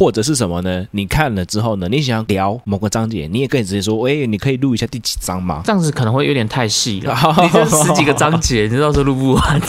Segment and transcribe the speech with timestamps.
[0.00, 0.86] 或者是什么呢？
[0.92, 5.60] 你看了之后呢，你想要聊某个章节，你也可以直接说，哎，你可以录一下第几章吗？
[5.66, 9.60] 这样子可能会有点太细了，你这十几个章节，你到时候录不完。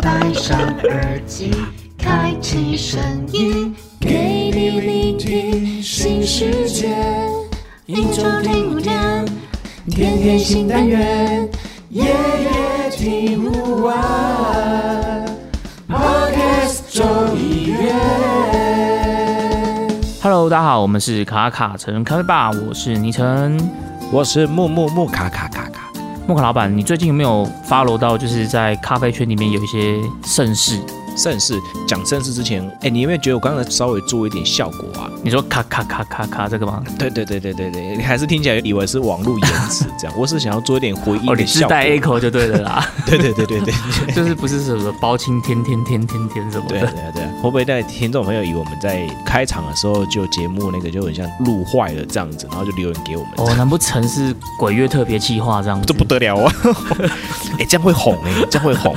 [0.00, 1.50] 戴上耳机，
[1.98, 3.00] 开启声
[3.32, 6.96] 音，给你聆听新世界。
[7.86, 9.26] 一周听五天，
[9.90, 11.48] 天天新单元，
[11.90, 15.26] 夜夜听不完。
[15.88, 17.02] Podcast 周
[17.36, 17.57] 一月。
[20.20, 23.56] Hello，大家好，我们是卡卡城咖啡吧，我是倪晨，
[24.10, 25.92] 我是木木木卡卡卡卡。
[26.26, 30.80] 木卡老板，你最近有没有 follow 到，就是在咖啡圈里面有一些盛事？
[31.18, 35.10] 盛世讲盛世之前，哎，你有没有觉得我刚才稍微做一点效果啊？
[35.22, 36.82] 你说咔咔咔咔咔这个吗？
[36.98, 40.14] 对对对对对对，你还是听起来以为是网络延迟这样。
[40.16, 41.70] 我是想要做一点回音的效果。
[41.70, 42.86] 带 echo 就对了啦。
[43.04, 43.74] 对对对对对，
[44.14, 46.78] 就是不是什么包青天天天天天什么的。
[46.78, 53.32] 对对对，会不会在听众朋友以为我们在开场的时候就节目那个就很像录坏了这样子，然后就留言给我们？
[53.36, 55.82] 哦，难不成是鬼月特别计划这样？
[55.84, 56.52] 这不得了啊！
[57.58, 58.94] 哎，这样会红哎，这样会红。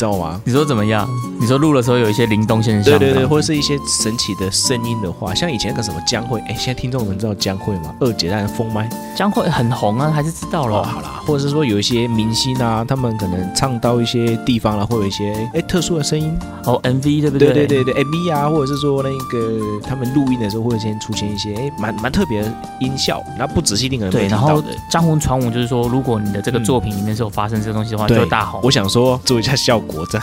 [0.00, 0.40] 知道吗？
[0.46, 1.06] 你说怎么样？
[1.38, 7.94] 你说录的时候有一些灵动现象，对对对，或者是一些神奇的声音的话，像以前那个什么江蕙，哎，现在听众们知道江蕙吗？
[8.00, 10.82] 二姐在封麦，江蕙很红啊，还是知道了。
[10.84, 16.34] 好啦，或者是说有一些明星啊，他们可能唱到一些地方了，会有一些哎特殊的声音
[16.64, 17.52] 哦，MV 对不对？
[17.52, 24.28] 对对对对，MV 啊，或者是说那个他们录音的时候会先出现一些哎蛮蛮特别的音效，那不仔细听可能对。
[24.28, 28.60] 然后江湖传闻就是说，如果你的这个作品里面是有发生这个东西的话，就大红。
[28.62, 29.89] 我想说做一下效果。
[29.90, 30.20] 果真，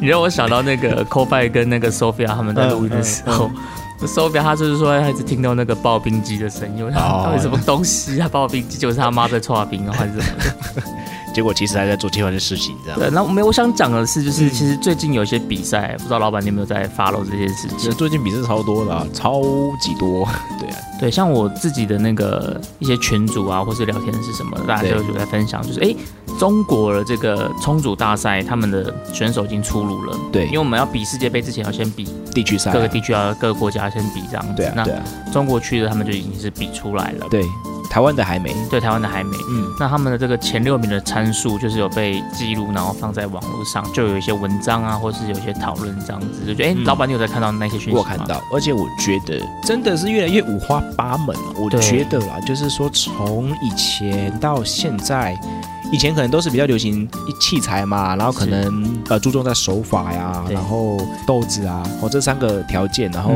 [0.00, 3.50] 你让我想到那个 Kobe 跟那个 Sophia 他们在录音的时候
[4.00, 8.28] ，Sophia 他就是说他一直听到那个刨冰机的声音，我想到底什么东西啊？
[8.32, 10.38] 刨冰机就是他妈在搓冰啊，还是什么
[10.74, 10.82] 的？
[11.36, 12.98] 结果其实还在做计划的事情，这样。
[12.98, 17.90] 对，那没我想讲的是，就是其实最近有一些比赛，不知道老板你有没有在 follow 这件事情？
[17.92, 19.42] 最近比赛超多的，啊超
[19.78, 20.26] 级多。
[20.58, 25.94] 对啊，对，像我自己的那个一些群组啊，或是聊天是什么，大家就有在分享，就是哎，
[26.38, 30.18] 中国的这个冲煮大赛，他们的选手已经出炉了。
[30.32, 34.54] 对，因为我们要比世界杯之前要先比地区赛，各个地区啊各个国家先比这样子。
[34.56, 37.26] 对啊，那中国区的他们就已经是比出来了。
[37.28, 37.44] 对。
[37.88, 51.42] 台湾的还没，对台湾的还没，嗯，那他们的这个前六名的参数就是有被记录，然后放在网络上，就有一些文章啊，或是有一些讨论这样子，就觉得哎，老板你有在看到那些讯息我看到，而且我觉得真的是越来越五花八门了。
[51.56, 55.34] 我觉得啦，就是说从以前到现在，
[55.90, 57.08] 以前可能都是比较流行
[57.40, 63.32] 器材嘛，然后可能呃注重在手法呀，然后豆子啊，或这三个条件，然后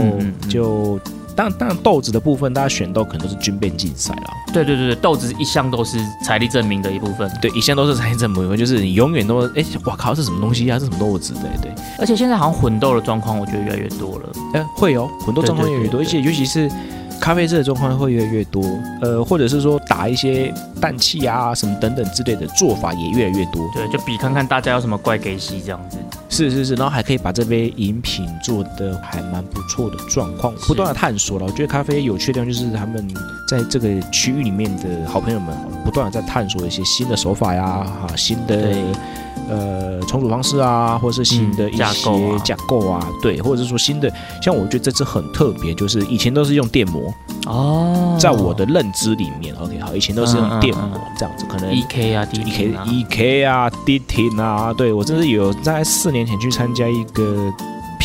[0.49, 0.99] 就。
[1.41, 4.31] 但但豆子的部分，大家选豆可能都是军备竞赛了。
[4.53, 7.31] 对对对对，豆子一向都是财力证明的一部分。
[7.41, 10.79] 对，一向都是财力证明，就是你永远都哎，我靠，是什么东西啊？
[10.79, 11.33] 是什么豆子？
[11.35, 11.75] 对对。
[11.99, 14.29] 而且现在好像混豆的状况，我觉得越来越多了。
[14.55, 16.71] 哎，会哦，混豆状况越来越多，而且尤其是
[17.21, 18.65] 咖啡色的状况会越来越多。
[19.03, 23.69] 呃，或者是说打一些氮气啊什么等等之类的做法也越来越多。
[23.75, 25.99] 对，就比看看大家有什么怪给西这样子。
[26.29, 31.47] 是是是，然后还可以把这杯饮品做的还蛮不错的状况，不断的探索了。
[31.47, 33.07] 我觉得咖啡有趣的地方就是他们
[33.49, 35.55] 在这个区域里面的好朋友们，
[35.85, 38.75] 不断的在探索一些新的手法呀，哈，新的。
[39.49, 41.85] 呃，重组方式啊，或者是新的一些
[42.45, 47.13] 架构啊，对，或者是说新的，像我觉得这次很特别，就是以前都是用电摩
[47.47, 57.53] 哦，在我的认知里面，OK，好，以前都是用电磨这样子，可能 E K 啊，E K E K 啊，D T 啊，对我真是有在四年前去参加一个。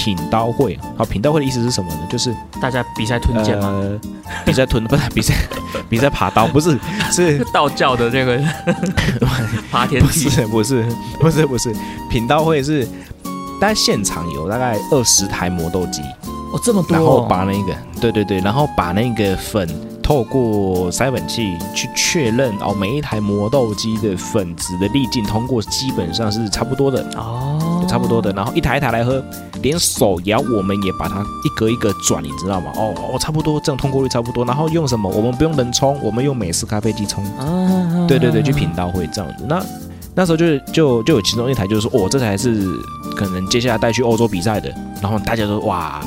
[0.05, 1.99] 品刀会，好，品刀会的意思是什么呢？
[2.07, 3.73] 就是大家比赛吞剑吗？
[4.45, 5.33] 比赛吞不是比赛，
[5.89, 6.77] 比赛爬刀不是，
[7.11, 8.39] 是道教的这个
[9.71, 10.85] 爬天梯，不是不是
[11.19, 11.75] 不是不是，
[12.07, 12.85] 品刀会是，
[13.59, 16.03] 大概现场有大概二十台磨豆机，
[16.53, 19.67] 哦这么多，然后把那个，对对对，然后把那个粉。
[20.05, 27.57] 透过筛粉器去确认哦，每一台磨豆机的粉质的粒径通过基本上是差不多的哦，
[27.95, 28.29] 差不多的。
[28.33, 29.23] 然后一台一台来喝，
[29.61, 32.73] 连手摇我们也把它一格一格转，你知道吗？
[32.75, 34.43] 哦哦，差不多，这种通过率差不多。
[34.43, 35.09] 然后用什么？
[35.09, 37.23] 我们不用人冲，我们用美式咖啡机冲。
[38.05, 39.45] 对对对，去品到会这样子。
[39.47, 39.63] 那
[40.13, 42.69] 那时候就就就有其中一台就是说，哦，这台是
[43.15, 44.69] 可能接下来带去欧洲比赛的。
[45.01, 46.03] 然后大家都哇。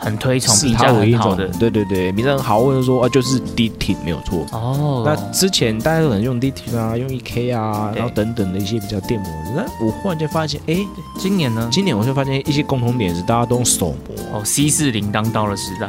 [0.00, 5.02] 很推崇，评价很好的，对对对，名声很好，或者说啊，就是 D T 没有错哦。
[5.04, 9.30] 那之前大家都可能用 D T 啊，用 E K 啊，然后等等的一些比较电磨。
[9.54, 10.78] 那我忽然间发现，哎，
[11.18, 11.68] 今年呢？
[11.70, 14.42] 今年我就发现一些共同点是大家都用手磨哦。
[14.44, 15.86] C 四零当道的时代，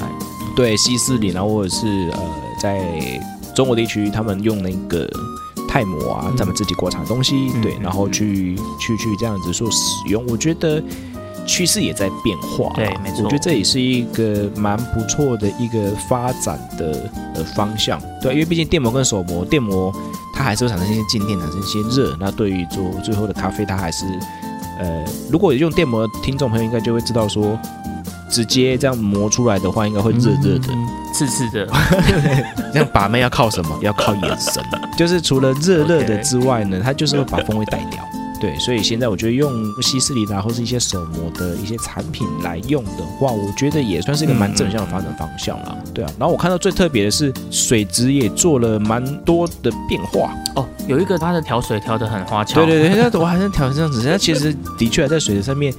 [0.58, 2.20] 对 C 四零啊，或者是呃，
[2.60, 3.22] 在
[3.56, 5.10] 中国地区他们用那个
[5.70, 10.84] 泰模啊，咱们自己国产东西，对，然后去去去这样子说使用，我觉得。
[11.52, 12.72] 趋势也在变化。
[12.76, 13.26] 对，没错。
[13.26, 18.02] 我觉得这也是一个蛮不错的一个发展的呃方向。
[18.22, 19.94] 对，因为毕竟电磨跟手磨，电磨
[20.34, 22.16] 它还是会产生一些静电，产生一些热。
[22.20, 24.06] 那对于做最后的咖啡，它还是
[24.80, 27.60] 呃，如果用电磨听众朋友应该就会知道说。
[28.32, 30.70] 直接这样磨出来的话，应该会热热的、
[31.14, 31.68] 刺刺的。
[32.72, 33.78] 这样把妹要靠什么？
[33.82, 34.64] 要靠眼神。
[34.98, 38.02] 就是除了热热的之外呢，它就是会把风味带掉。
[38.42, 45.78] 对，所以现在我觉得用西斯里达或是一些手磨的一些产品来用的话，我觉得也算是一个蛮正向的发展方向啦。
[45.94, 52.66] 对啊，然后我看到最特别的是水质也做了蛮多的变化哦，有一个它的调水调的很花俏。
[52.66, 55.74] 对对对，那我还是调成这样子，那其实的确在水的上面。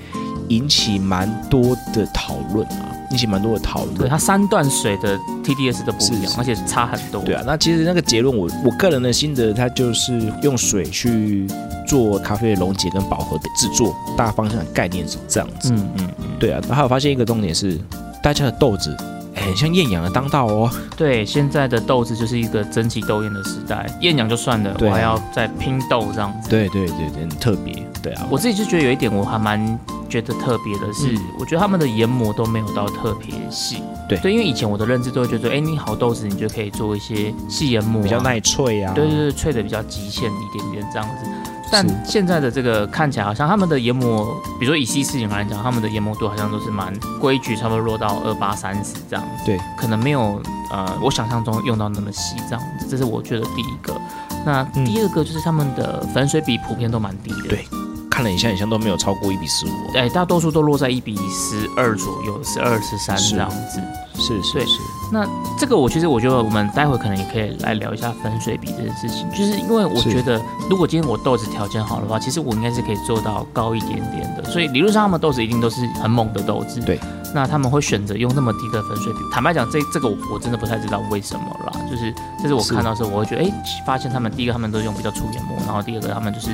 [0.49, 3.97] 引起蛮多的讨论啊，引起蛮多的讨论。
[3.97, 7.23] 对，它三段水的 TDS 都不一样，而且差很多。
[7.23, 11.47] 对啊，那其实那个结论，我我个人的心得，它就是用水去
[11.87, 15.73] 做咖啡的溶解跟饱和的制作，大方向的概念是这样子。
[15.73, 16.61] 嗯嗯嗯，对啊。
[16.62, 17.79] 然后还有发现一个重点是，
[18.23, 18.96] 大家的豆子，
[19.34, 20.70] 哎，像艳阳的当道哦。
[20.96, 26.49] 对，现在的豆子就是一个争奇斗艳的时代，艳阳就算了，我还要再拼豆这样子。
[26.49, 27.75] 对对对对，很特别。
[28.02, 29.78] 对啊，我自己就觉得有一点我还蛮。
[30.08, 33.82] 觉得特别的是，我觉得他们的研磨都没有到特别细。
[34.06, 38.93] 对对，因为以前我的认知都会觉得，哎，你好豆子，你就可以做一些细研磨，比较耐脆啊。
[38.94, 41.25] 对对对，脆的比较极限一点点这样子。
[41.73, 49.25] 但现在的这个看起来好像他们的研磨，比如说以西式来讲，他们的研磨度好像都是蛮规矩，差不多落到二八三十这样。
[49.47, 50.41] 对，可能没有
[50.71, 52.87] 呃我想象中用到那么细这样子。
[52.89, 53.99] 这是我觉得第一个。
[54.45, 57.49] 那第二个就是他们的粉水比普遍都蛮低的。
[57.49, 57.67] 对。
[58.12, 59.70] 看了一下，好像都没有超过一比十五。
[59.94, 63.81] 哎，大多数都落在一比十二左右，十二、十三这样子。
[64.14, 64.79] 是是是。
[65.11, 65.26] 那
[65.59, 74.44] 这个我其实我觉得我们待会可能也可以来聊一下粉水比这件事情，就是因为我觉得如果今天我豆子条件好的话，其实我应该是可以做到高一点点的。
[74.44, 76.81] 所以理论上他们豆子一定都是很猛的豆子。
[76.82, 77.00] 对。
[77.35, 79.20] 那他们会选择用那么低的粉水比？
[79.32, 81.73] 坦白讲，这这个我真的不太知道为什么啦。
[81.91, 83.50] 就是这是我看到的时候，我会觉得，哎，
[83.87, 86.50] 发现他们第一个他们都用比较粗研磨，然后第二个他们就是。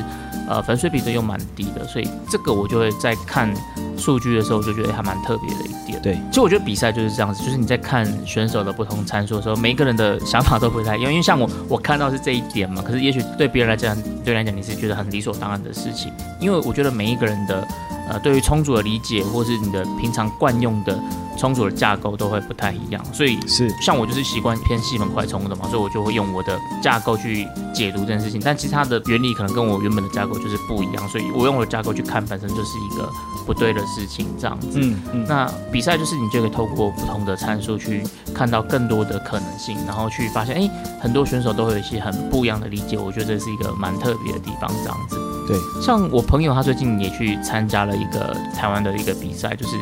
[0.49, 3.53] 呃，粉水比的又蛮低的，所以这个我就会在看
[3.97, 6.01] 数据的时候就觉得还蛮特别的一点。
[6.01, 11.13] 对，其实我觉得比赛就是这样子，就是你在看选手的不同参数的时候，每一个人的想法都不太一样。
[11.13, 16.13] 因为像我，我看到是这一点嘛，可是也许对别人来讲，对来讲你是觉得很理所当然的事情。
[16.41, 17.67] 因为我觉得每一个人的
[18.09, 20.99] 呃，对于充足的理解，或是你的平常惯用的。
[21.39, 28.41] 充足的架构都会不太一样，所以是像我就是习惯偏细粉快充的嘛，所以我就会用我的架构去解读这件事情。
[28.45, 33.09] 但其实它的原理可能跟我原本的架构就是不一样，所以我用我的架构去看本身就是一个
[33.47, 34.81] 不对的事情，这样子。
[34.83, 35.25] 嗯嗯。
[35.29, 38.03] 那比赛就是你就可以透过不同的参数去
[38.35, 40.69] 看到更多的可能性，然后去发现，哎，
[41.01, 42.99] 很多选手都会有一些很不一样的理解。
[42.99, 45.28] 我觉得这是一个蛮特别的地方，这样子。
[45.49, 45.83] 对。
[45.83, 49.73] 像我朋友他最近也去参加了一个台湾的一个比赛，就是。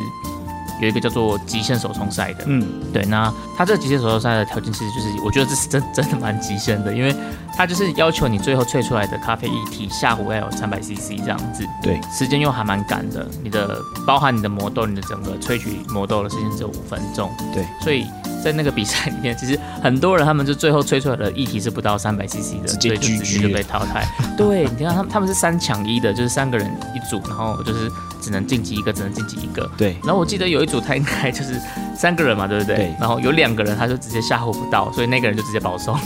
[0.79, 7.15] 有一个叫做极限手冲赛的，嗯，对，那他这个极限手冲赛的条件其实就是，我觉得这是真真的蛮极限的，因为
[7.55, 18.05] 他就是要求你最后萃出来的咖啡一体下壶要有三百 CC 这样子，对，时间又还蛮赶的，你的包含你的磨豆，你的整个萃取磨豆的时间只有五分钟，对，所以。
[18.47, 24.07] 在那个比赛里面，其实很多人他们就最后吹出来的议题是不到三百 CC 的，直接直接就被淘汰。
[24.37, 26.65] 对，你看他们他们是三抢一的，就是三个人
[26.95, 27.91] 一组，然后就是
[28.21, 29.69] 只能晋级一个，只能晋级一个。
[29.77, 29.95] 对。
[30.03, 31.59] 然后我记得有一组他应该就是
[31.95, 32.75] 三个人嘛，对不对？
[32.75, 32.95] 对。
[32.99, 35.97] 然后有两个人他就直接下货不到，所以那个人就直接保送。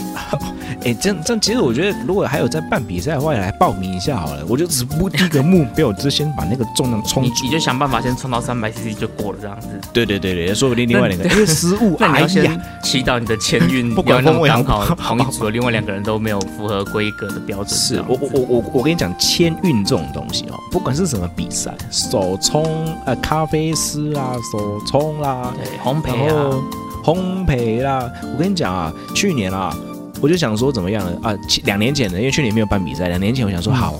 [0.84, 4.44] 哎，这样这样，其实我觉得如果还有在办比赛的话，来报名一下好了。
[4.48, 9.68] 我就只不第一个目标就是先把那个重量冲，你你就想办法先冲到三百 CC 就过了这样子。
[9.92, 17.68] 对对对对，说不定另外两个因 为失误，那你要先祈祷你的签运 不管刚好同一组的另外两个人都没有符合规格的标准。
[17.78, 21.72] 是我我我我我跟你讲，签运这种东西哦，不管是什么比赛，
[22.10, 22.64] 手冲
[23.06, 26.62] 呃咖啡师啊，手冲啦，对烘焙啊，
[27.04, 29.74] 烘焙啦，我跟你讲啊，去年啊。
[30.20, 31.18] 我就想说怎么样呢？
[31.20, 33.96] 啊，两年前的，因为去年没有办比赛，两年前我想说好，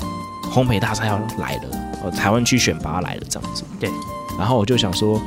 [0.53, 1.63] 烘焙大赛要来了，
[2.05, 3.65] 呃，台湾区选拔来了这样子。
[3.81, 3.91] 对，
[4.39, 5.21] 然后我就想说，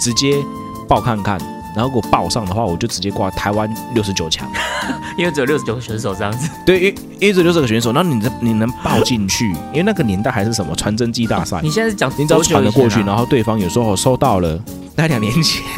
[0.00, 0.36] 直接
[0.88, 1.38] 报看看，
[1.74, 4.48] 然后如果报上的话，我就直接挂台湾六十九强，
[5.16, 6.48] 因为只有六十九个选手这样子。
[6.66, 9.50] 对，因因为只有六十个选手，那你能你能报进去？
[9.72, 11.60] 因为那个年代还是什么传真机大赛？
[11.62, 14.58] 你现在是讲你只要传了过去，然后对方有时候收到了，
[14.96, 15.62] 那两年前。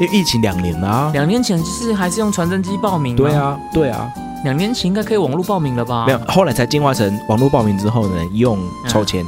[0.00, 3.14] 因为疫情两年啊，两年前是还是用传真机报名？
[3.14, 4.10] 对啊，对啊，
[4.44, 6.06] 两年前应该可以网络报名了吧？
[6.06, 8.58] 没有，后来才进化成网络报名之后呢，用
[8.88, 9.22] 抽签，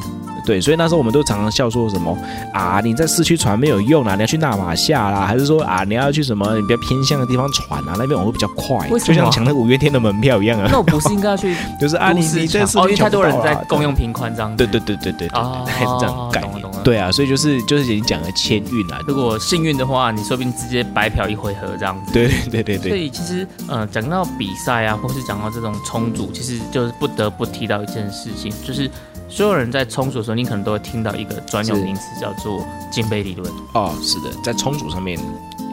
[0.44, 2.16] 对，所以那时候我们都常常笑说什么
[2.52, 10.68] 啊，你在市区传没有用啊，你要去纳马夏啦，还是说啊，你要去什么你比较偏向的地方传啊，那边我会比较快，就像抢那五月天的门票一样啊。
[10.70, 14.56] 那我不是应该要去， 就是啊，你你在市区太多人在共用平宽这样。
[14.56, 16.62] 对对对对对，大概 是这样概念。
[16.82, 22.12] 对啊，所以就是就是已经讲了签运啊，如果幸运的话，你说不定直接白嫖一回合这样子。
[22.12, 22.88] 对对对对。
[22.90, 28.90] 所以其实呃，讲到比赛啊，或是讲到这种冲组，其实就是不得不提到一件事情，就是
[29.34, 33.50] 所有人在冲煮的时候，你可能都会听到一个专有名词，叫做金杯理论。
[33.72, 35.18] 哦，是的，在冲煮上面。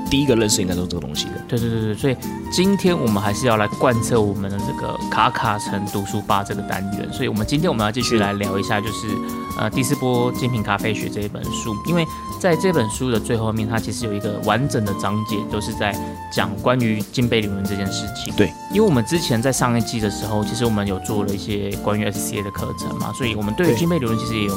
[0.10, 2.18] 第一个认识应该都是这个东西的，对对对对，所以
[2.52, 9.08] 今天我们还是要来贯彻我们的这个卡卡城读书吧这个单元，所以我们今天我们要继续来聊一下，就是
[9.60, 12.04] 呃第四波精品咖啡学这一本书，因为
[12.40, 15.94] 在这本书的最后面，它其实有一个完整的章节，都是在
[16.32, 18.34] 讲关于金杯理论这件事情。
[18.36, 24.54] 对，因为我们之前在上一季的时候，其实我们有做了一些关于 SCA 的课程嘛，所以我们对于金杯理论其实也有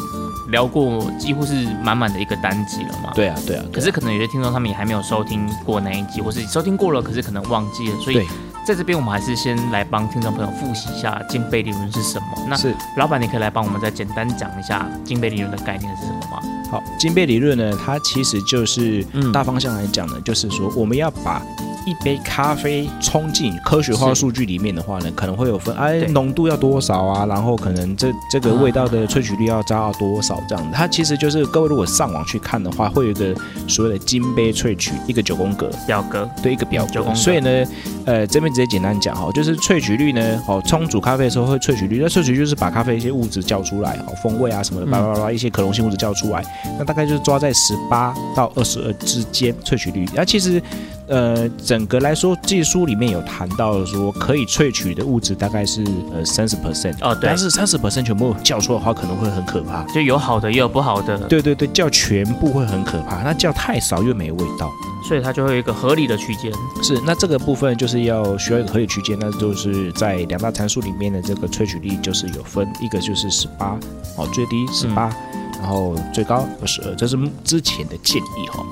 [0.50, 3.10] 聊过，几乎是满满的一个单集了嘛。
[3.14, 3.64] 对啊，对啊。
[3.72, 5.42] 可是可能有些听众他们也还没有收听。
[5.64, 8.26] 过那一集，或是收听过了，可是可能忘记了，所以
[8.66, 12.26] 在这边我们还是先来帮听众朋友复习一下金杯理论是什么。
[12.48, 16.42] 那是老板，你可以来帮我们再简单讲一下金杯理论的概念是什么吗？
[16.70, 21.42] 好，金杯理论呢，它其实就是大方向来讲呢，就是说我们要把。
[21.86, 27.26] 一杯咖啡冲进科学化数据里面的话呢，可能会有分，哎，浓度要多少啊？
[27.26, 30.70] 然后可能这这个味道的萃取率要加到多少这样子？
[30.72, 33.34] 它其实就是各位如果上网去看的话，会有一个
[33.66, 37.14] 所谓的金杯萃取一个九宫格表格，对，一个表格。
[37.14, 37.64] 所以呢，
[38.06, 46.44] 呃，这边直接简单讲哈，就是萃取率呢，哦，冲煮咖啡的时候会萃取率，那萃取就是把咖啡一些物质叫出来，哦，风味啊什么的，叭叭叭一些可溶性物质叫出来，
[46.78, 50.06] 那大概就是抓在十八到二十二之间萃取率。
[50.14, 50.62] 那其实。
[51.08, 61.18] 呃，整个来说，技术里面有谈到说，可以萃取的物质大概是呃三十 percent 哦，对，但是三十 percent 全部叫错的话，可能会很可怕，就有好的也有不好的。
[61.28, 64.70] 对对对，叫全部会很可怕，那叫太少又没味道，
[65.06, 66.52] 所以它就会有一个合理的区间。
[66.82, 73.78] 是，那这个部分就是要需要一个合理区间，那就是在两大参数里面的这个萃取率就是有分，一个就是十八
[74.16, 75.14] 哦，最低十八，
[75.62, 78.64] 然后最高二十二，这是之前的建议哈。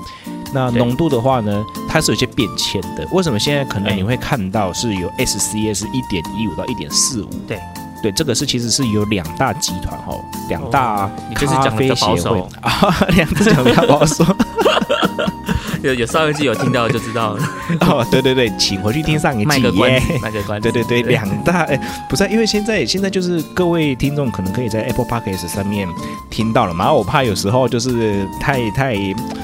[0.53, 3.07] 那浓度的话呢，它是有些变迁的。
[3.13, 7.29] 为什么现在可能你会看到是有 SCS 一点一五到一点四五？
[7.47, 7.57] 对，
[8.03, 10.13] 对，这个是其实是有两大集团哈，
[10.49, 14.25] 两大咖啡协会啊， 两只讲比较保守。
[15.83, 17.43] 有有上一季有听到就知道了
[17.81, 19.45] 哦，对对对，请回去听上一季。
[19.45, 20.61] 卖个关，卖个关。
[20.61, 25.87] 对对对，两大哎，不是，因为现在现在就是各位听众可能可以在 Apple Podcast 上面
[26.29, 28.95] 听到了嘛，我怕有时候就是太太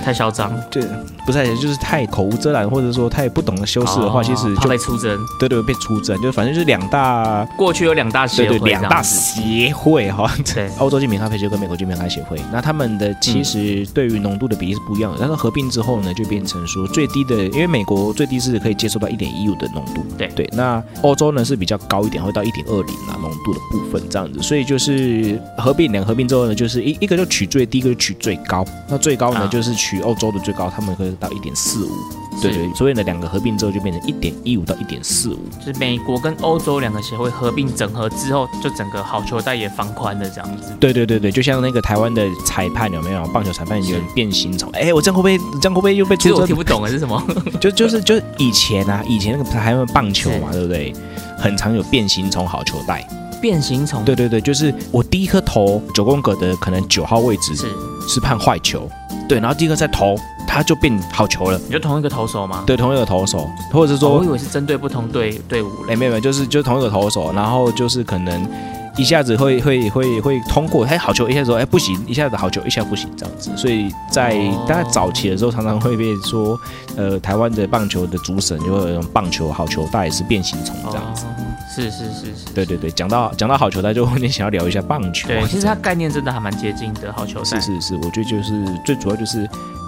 [0.03, 0.81] 太嚣张，就
[1.25, 5.17] 不是，就是太口无遮拦，或者说太不懂得修饰的话，其实就被出征。
[5.39, 20.49] 对对，被出征，就反正就是两大过去有两大协会，两大协会哈，对， 欧洲精品咖啡协会跟美国精品咖啡协会，那他们的其实对于浓度的比例是不一样的，但是合并之后呢，就变成说最低的，因为美国最低是可以接受到一点一五的浓度，对对。
[20.53, 28.65] 那欧洲呢是比较高一点，会到一点二零啊浓度的部分这样子，所以就是合并两个合并之后呢，就是一一个就取最低，一个就取最高。
[28.89, 31.89] 那最高呢就是取欧洲的最高，他们可以到一点四五。
[32.41, 35.39] 对对，所以呢两个合并之后就变成一点一五到一点四五。
[35.65, 40.75] 就是美国跟欧洲两个协会合并整合之后，就整个好球带也放宽了这样子。
[40.79, 43.25] 对对对对，就像那个台湾的裁判有没有？
[43.33, 44.69] 棒球裁判有变形虫？
[44.73, 46.15] 哎，我这样会不会这样会不会又被？
[46.17, 47.21] 其实我听不懂啊，是什么？
[47.59, 50.93] 就就是就是以前啊，以前那个台湾棒球嘛，对不对？
[51.37, 53.07] 很常有变形虫好球带。
[53.41, 54.03] 变形虫？
[54.03, 57.67] 对对对，就是我第一颗投九宫格的可能九号位置是
[58.07, 58.89] 是判坏球，
[59.27, 60.15] 对，然后第一个再投。
[60.47, 61.59] 他就变好球了。
[61.65, 62.63] 你就同一个投手吗？
[62.65, 65.69] 对，同一个投手，或者是说，我以为是针对不同队队伍。
[65.89, 68.47] 哎，没有没有，就是就同一个投手，然后就是可能
[68.97, 73.51] 一下子会会会会通过，哎，好球，一下子说，哎，不行，一下子好球，一下不行，这样子。
[73.55, 74.35] 所以在
[74.67, 76.59] 大概早期的时候，常常会被说，
[76.95, 81.25] 呃，台湾的棒球的主审就会用棒球好球带是变形虫这样子。
[81.69, 85.27] 是是是是，对对对，讲到讲到好球带，就你想要聊一下棒球。
[85.27, 87.59] 对，其实它概念真的还蛮接近的，好球带。
[87.59, 89.47] 是是是，我觉得就是最主要就是。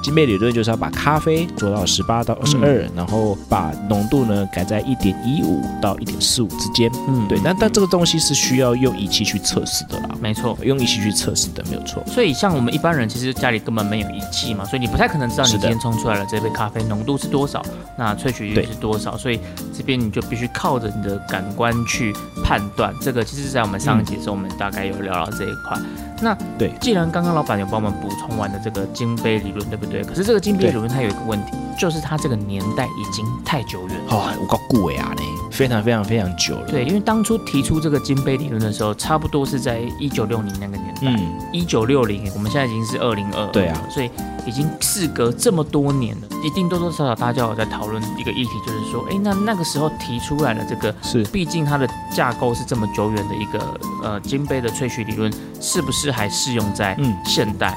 [0.09, 6.91] 金杯理论就是要把咖啡做到十八到二十二，然后把浓度呢改在一点一五到一点四五之间。
[7.07, 7.39] 嗯，对。
[7.43, 10.09] 那但这个东西是需要用仪器去测试的啦。
[10.19, 12.03] 没错，用仪器去测试的没有错。
[12.07, 17.63] 所以像我们一般人其实家里根本没有仪器嘛，所以你不太可能知道你今天冲出来了这杯咖啡浓度是多少，
[17.95, 19.15] 那萃取率是多少。
[19.15, 19.39] 所以
[19.77, 22.11] 这边你就必须靠着你的感官去
[22.43, 22.91] 判断。
[22.99, 25.77] 这个其实，在我们上一节的时候，我们大概有聊到这一块。
[26.21, 30.03] 那对，既然刚刚老板有帮我们补充完的这个金杯理论，对不对？
[30.03, 34.13] 可是这个金杯理论它有一个问题，就是它这个年代已经太久远了。
[34.13, 36.67] 哦，我告顾伟啊嘞，非常非常非常久了。
[36.67, 41.01] 对，因为当初提出这个金杯理论的时候，差不多是在一九六零那个年代。
[41.03, 43.47] 嗯，一九六零，我们现在已经是二零二。
[43.47, 44.11] 对啊，所以
[44.45, 55.31] 已经事隔这么多年了，一定多多少少大家有在讨论一个议题，就是说，哎，那那个时候提出来的这个是，毕竟它的架构是这么久远的一个呃金杯的萃取理论，
[55.61, 57.73] 是不是还适用在现代？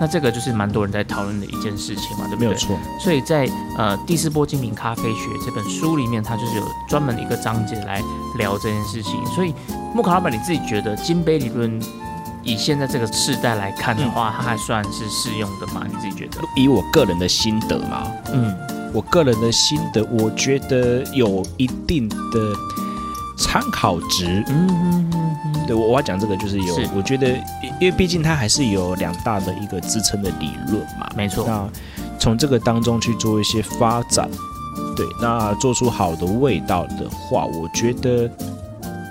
[0.00, 2.46] 那这个就是蛮多人在讨论的一件事情嘛，对不对？
[2.48, 2.78] 没有错。
[2.98, 8.02] 所以在呃第四波精品咖啡学这本书里面，它就是有专门的一个章节来
[8.38, 9.14] 聊这件事情。
[9.26, 9.54] 所以
[9.94, 11.78] 木卡老板，你自己觉得金杯理论
[12.42, 15.86] 以现在这个世代来看的话，它还算是适用的吗？
[15.86, 16.38] 你自己觉得？
[16.56, 18.56] 以我个人的心得嘛，嗯，
[18.94, 22.54] 我个人的心得，我觉得有一定的
[23.40, 24.44] 参考值。
[24.48, 25.66] 嗯嗯嗯。
[25.66, 27.28] 对，我我要讲这个就是有，我觉得，
[27.80, 31.44] 因为毕竟它还是有两大的一个支撑的理论嘛，没错。
[31.46, 31.68] 那
[32.18, 34.28] 从这个当中去做一些发展，
[34.96, 38.28] 对，那做出好的味道的话，我觉得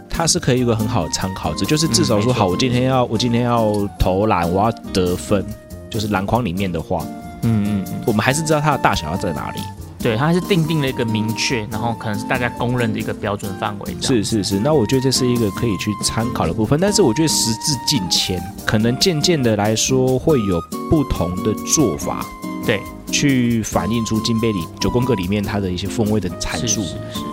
[0.10, 5.46] 它是可以有个很好的参考值，就是至少说，好，我今天要我今天要投篮，我要得分，
[5.90, 7.06] 就是篮筐里面的话，
[7.44, 9.62] 嗯嗯，我们还是知道它的大小要在哪里。
[10.02, 13.98] 对，它是定定了一个明确，然后可能是大家公认的一个标准范围。
[14.00, 16.80] 是是是，那我觉得这是一个可以去参考的部分。
[16.80, 22.26] 但是我觉得时至近前，可能渐渐的来说会有不同的做法。
[22.66, 22.82] 对。
[23.12, 26.84] 去反映出金杯里九宫格里面它的一些风味的阐述，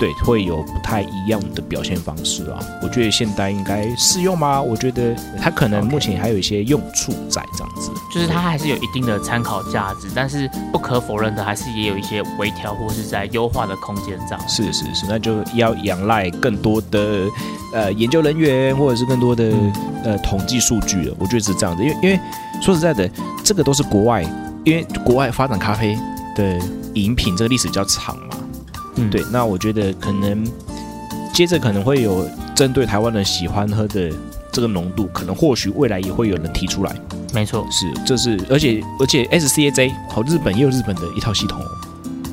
[0.01, 2.59] 对，会有不太一样的表现方式啊。
[2.83, 4.61] 我觉得现代应该适用吗？
[4.61, 14.49] 我觉得它可能目前还有一些用处在这样子，就是它还是有一定的参考价值，但是不可否认的还是也有一些微调或是在优化的空间这样。
[14.49, 17.25] 是是是，那就要仰赖更多的
[17.73, 19.53] 呃研究人员或者是更多的
[20.05, 21.15] 呃统计数据了。
[21.19, 22.19] 我觉得是这样子，因为因为
[22.63, 23.09] 说实在的，
[23.45, 24.25] 这个都是国外。
[24.67, 25.97] 因为国外发展咖啡
[26.35, 26.59] 的
[26.95, 28.37] 饮品这个历史比较长嘛，
[28.97, 30.45] 嗯，对，那我觉得可能
[31.33, 34.11] 接着可能会有针对台湾人喜欢喝的
[34.51, 36.93] 这个浓度，可能或许未来也会有人提出来。
[37.33, 41.67] 没错，是，这是，而且而且 S C A J 好，日本也有日本的一套系统哦。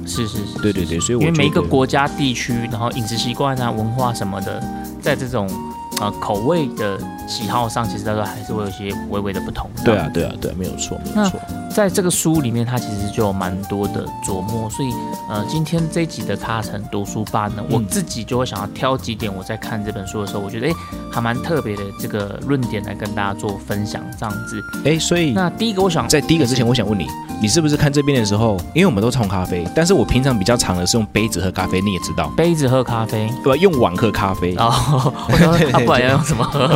[0.08, 4.60] 是是是，对对对，所以因为每一个国家地区，然后饮食习惯啊、文化什么的，
[5.00, 5.48] 在这种。
[6.02, 6.98] 呃，口味的
[7.30, 9.70] 喜好上，其实大家还是会有一些微微的不同。
[9.86, 11.40] 对啊，对啊，对，没有错，没有错。
[11.74, 14.90] 在这个书里面，它其实就有蛮多的琢磨，所以
[15.28, 20.74] 呃，今天这一集的卡城读书吧呢，我自己就会想要挑几点，我在看这本书的时候，我觉得哎，
[21.12, 24.64] 还蛮特别的这个论点来跟大家做分享，这样子。
[24.86, 27.08] 哎，所以那第一个，我想在第一个之前，我想问你，
[27.42, 33.58] 你是不是看这边的时候，因为我们都冲咖啡，但是我平常比较常的是用杯子喝咖啡，你也知道，杯子喝咖啡，对吧？
[33.60, 34.56] 用碗喝咖啡。
[34.58, 35.12] 哦，
[35.86, 36.68] 不然要用什么喝？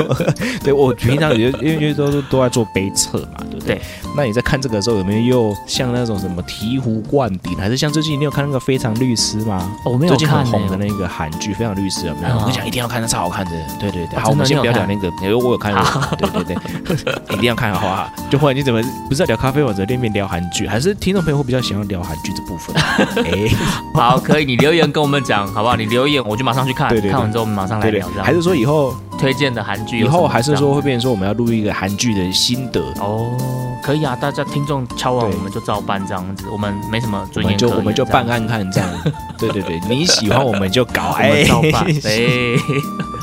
[0.64, 3.80] 对，我平常也因为因为都都在做杯测嘛，对不对？
[4.14, 9.70] 那你在看这个时候有没有又像那种什么醍醐灌顶，还是像最近你有看那个《非常律师》吗？
[9.84, 10.18] 我没有看。
[10.18, 12.34] 最近很红的那个韩剧《非常律师》有没有？
[12.36, 13.50] 我讲一定要看，那超好看的。
[13.80, 15.72] 对对对，好，我们先不要聊那个，因为我有看。
[16.18, 18.08] 对对对，一定要看，好不好？
[18.30, 22.74] 就或者你怎么不是聊咖啡，或者那边聊韩剧，还是听众朋友会比较喜欢聊韩剧这部分？
[23.24, 23.48] 哎，
[23.94, 25.76] 好，可以，你留言跟我们讲，好不好？
[25.76, 26.88] 你留言，我就马上去看。
[26.88, 28.06] 对对，看完之后我们马上来聊。
[28.22, 28.94] 还是说以后？
[29.22, 32.80] 推荐的韩剧，以后还是说会变成说我们要录一个韩剧的心得。
[32.98, 33.38] 哦，
[33.80, 38.90] 可以啊，大家听众敲完我们就照办这样子，我们没什么尊严，就我们就办案看这样，
[39.38, 42.20] 对对对，你喜欢我们就搞，哎， 照办，哎，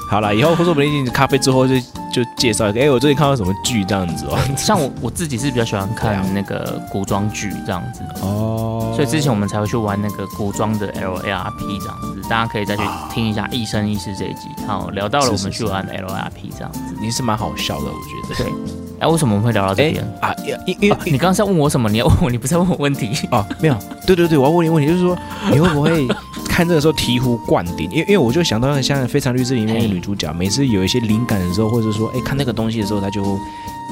[0.10, 1.76] 好了，以后或者我们一定咖啡之后就
[2.14, 8.02] 就介绍一个，哎，我最近看到什么剧这样子哦， 像我我自己是比较喜欢看那个古装剧这样子。
[8.22, 15.88] 哦，所以之前我们才会去玩那个古装的 L R P 这样子，大家可以再去听一下《一生一世》这一集，好，聊到了我们去玩。
[15.88, 18.44] L R P 这样子，你是蛮好笑的，我觉得。
[18.44, 18.54] 对，
[19.00, 20.36] 哎，为什么我们会聊到这边啊？
[20.66, 21.90] 因因为你刚刚在问我什么？
[21.90, 23.46] 你要问我，你不是在问我问题 哦？
[23.62, 25.18] 没有，对对对，我要问你问题，就是说
[25.50, 26.06] 你会不会
[26.50, 27.90] 看这个时候醍醐灌顶？
[27.90, 33.40] 因为因为我就想到像《非常律师》里面的女主角，每次有一些灵感的时候，或者说哎看那个东西的时候，她就。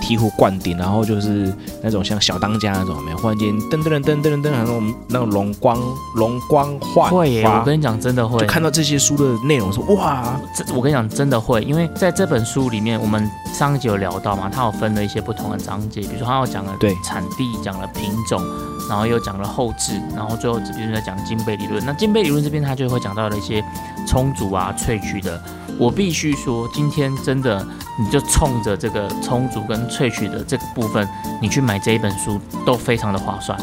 [0.02, 5.78] 醍醐灌顶，然后就是那种像小当家那种，没有忽然间噔噔噔噔噔噔，那种那种容光
[6.16, 7.44] 容光焕会耶！
[7.46, 8.40] 我跟你讲，真的会。
[8.40, 18.42] 就看到这些书的内容，说哇，这我跟你讲，真的会，因为在这本书里面，我们上一集有聊到嘛，它有分了一些不同的章节，比如说它有讲了对产地，讲了品种，
[18.88, 21.84] 然后又讲了后置，然后最后这边在讲金杯理论。
[21.86, 23.64] 那金杯理论这边，它就会讲到了一些
[24.08, 25.42] 充足啊、萃取的。
[25.78, 27.66] 我必须说，今天真的，
[28.00, 31.08] 你就冲着这个充足跟萃取的这个部分，
[31.42, 33.58] 你去买这一本书都非常的划算。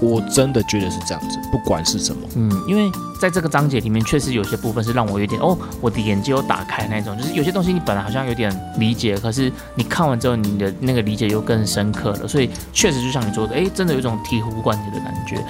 [0.00, 2.88] 我真的觉得是这样子，不管是什么，嗯，因为
[3.20, 12.28] 在这个章节里面，确实有些部分是让我有点哦，我的眼界有打开那种，就是有些东西你本来好像有点理解，可是你看完之后，你的那个理解又更深刻了。
[12.28, 15.44] 所以确实就像你说的，哎，真的有一种醍醐灌顶的感觉。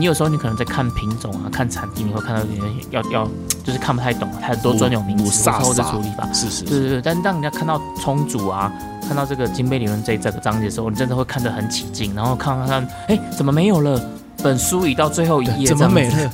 [0.00, 3.28] 你有时候你可能在看品种啊，看产地，你会看到有点要要
[3.62, 7.02] 就是看不太懂，很多专有名词或者处理法，是是，对对对。
[7.02, 8.72] 但当人家看到充足啊，
[9.06, 14.00] 看到这个金杯理论这这个章节的时候，你真的会看得很起劲，然后看看看，哎，怎么没有了？
[14.42, 16.30] 本书已到最后一页，怎么没了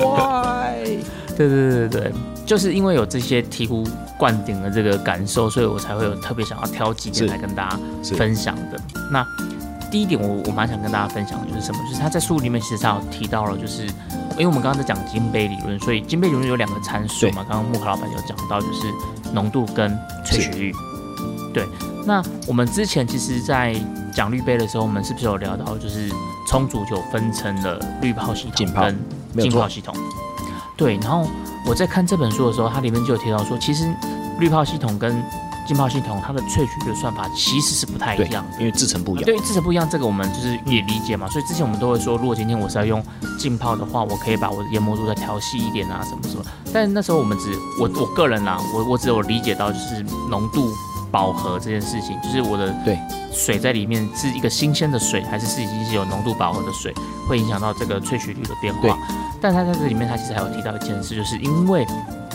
[0.00, 0.96] ？Why？
[1.36, 2.12] 对对对对对，
[2.46, 3.86] 就是因为有这些醍醐
[4.16, 7.78] 灌顶的这个感受，所以我才会有特别想要挑几件来跟大家
[8.16, 8.80] 分享的。
[9.12, 9.26] 那
[9.94, 11.78] 第一点，我我蛮想跟大家分享的就是什么？
[11.88, 13.86] 就是他在书里面其实他有提到了，就是
[14.32, 17.46] 因为我们刚刚在讲金杯理论，所以金杯理论有两个参数嘛。
[17.48, 18.92] 刚刚木卡老板有讲到，就是
[19.32, 20.72] 浓度跟萃取率。
[21.52, 21.64] 对，
[22.04, 23.72] 那我们之前其实，在
[24.12, 26.10] 讲滤杯的时候，我们是不是有聊到，就是
[26.48, 28.98] 充足就分成了滤泡系统跟
[29.38, 29.94] 浸泡系统？
[30.76, 31.24] 对，然后
[31.64, 33.88] 我在看这本书的时候，它里面就有提到说，其实
[34.40, 35.22] 滤泡系统跟
[35.66, 39.24] 浸泡系统它的萃取的算法其实是不太一样的，因为制成不一样。
[39.24, 41.28] 对，制成不一样，这个我们就是也理解嘛。
[41.28, 43.04] 所以之前我们都会说，如果今天我是要用
[43.38, 46.44] 浸泡的话，我可以把我的研磨度再调细一点啊，什么什么。
[46.72, 50.72] 但那时候我们只我我个人啦，我我只有理解到就是浓度。
[51.10, 52.98] 饱和这件事情，就是我的对
[53.32, 56.92] 水在里面是一个新鲜的水，还是是已经是有浓度饱和的水，
[57.28, 58.98] 会影响到这个萃取率的变化。
[59.40, 61.86] 但它在这里面，它其实还有提到一件事，就是因为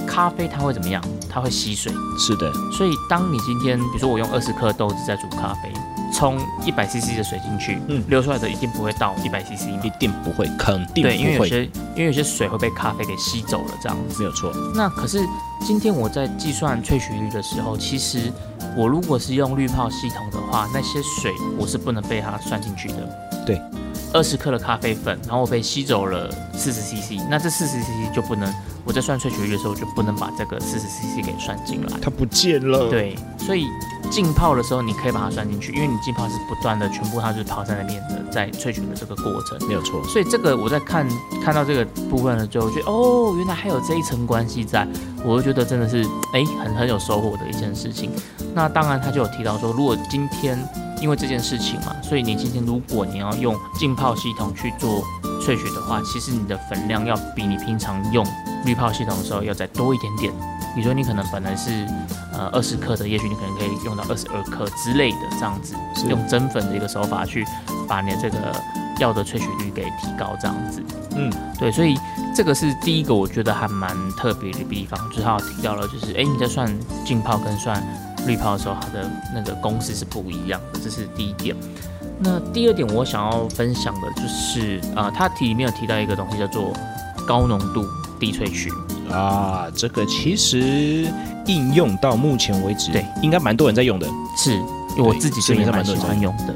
[0.08, 1.04] 咖啡它会怎么样？
[1.30, 1.92] 它会吸水。
[2.18, 2.52] 是的。
[2.72, 5.72] 所以当你今天，比如说我用二十克豆子在煮咖啡。
[6.12, 11.64] 冲一百 CC 的水进去，嗯，流出来的一定不会到一百 CC，一定不会，肯定对，因为有些
[11.96, 14.52] 因为有些水会被咖啡给吸走了，这样子没有错。
[14.76, 15.24] 那可是
[15.62, 18.34] 今天我在计算萃取率的时候，其实
[18.76, 22.96] 我如果是用滤泡系统的话，那些水我是不能被它算进去的。
[23.46, 23.62] 对，
[24.14, 28.54] 二十克的咖啡粉，然后我被吸走了四十 CC，那这四十 CC 就不能。
[28.86, 32.90] 我在算萃取率的时候，就不能把这个四十 CC 给算进来，它不见了。
[32.90, 33.68] 对，所以
[34.10, 40.04] 浸泡的时候你可以把它算进去，因为你浸泡是不断的，全部它就是泡在那边的，在萃取的这个过程没有错。
[40.06, 41.08] 所以这个我在看
[41.44, 44.88] 看到这个部分的时候，觉得哦，原来还有这一层关系在，
[45.24, 48.10] 我就觉得真的是哎，很很有收获的一件事情。
[48.56, 50.58] 那当然他就有提到说，如果今天
[51.02, 55.04] 因为这件事情嘛，所以你今天如果你要用浸泡系统去做
[55.42, 58.26] 萃取的话，其实你的粉量要比你平常用
[58.66, 60.34] 滤泡系统的时候要再多一点点。
[60.76, 61.88] 比如说你可能本来是
[62.32, 65.74] 呃二十克的，也许你可能可以用到二十二克之类的这样子，
[66.08, 67.46] 用蒸粉的一个手法去
[67.88, 68.38] 把你的这个
[69.00, 70.84] 药的萃取率给提高这样子。
[71.16, 71.98] 嗯，对，所以
[72.36, 76.72] 这个是第一个我觉得还蛮特别的地方，就是他提到了，就是哎你在算
[77.04, 77.84] 浸泡跟算
[78.28, 81.56] 滤泡的时候，它的那个公式是不一样的，这是第一点。
[82.22, 86.74] 那第二点我想要分享的就是啊，它题里面有提到一个东西叫做
[87.26, 87.86] 高浓度
[88.20, 88.70] 低萃取
[89.10, 91.08] 啊，这个其实
[91.46, 94.60] 应用到目前为止，对，应该蛮多人在用的，是
[94.98, 96.54] 我自己也蛮喜欢用的。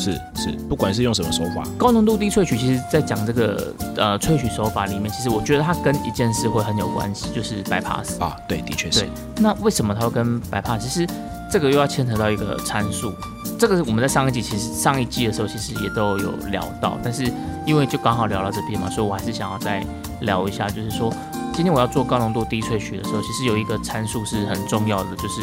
[0.00, 9.00] 是是，不管是用什么手法，高浓度低萃取，其实在讲这个呃萃取手法里面，其实我觉得它跟一件事会很有关系，就是 bypass 啊，对，的确是。
[9.00, 10.78] 对，那为什么它会跟 bypass？
[10.78, 11.06] 其实
[11.50, 13.12] 这个又要牵扯到一个参数，
[13.58, 17.30] 这个我们在上一季其实上一季的时候其实也都有聊到，但是
[17.66, 19.84] 因为就刚好聊到这边嘛，所以我还是想要再
[20.22, 21.12] 聊一下，就是说
[21.52, 25.42] 今天我要做高浓度低萃取的时候，其实有一个参数是很重要的，就是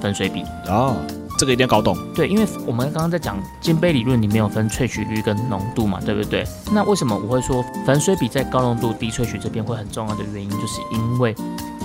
[0.00, 0.96] 粉水比哦。
[1.38, 1.96] 这个一定要搞懂。
[2.14, 6.44] 对，因为我们刚刚在讲金杯理论里面有分萃取率跟浓度嘛，对不对？
[6.72, 11.34] 那为什么我会说粉水比在高浓度低萃取这边会很重要的原因，就是因为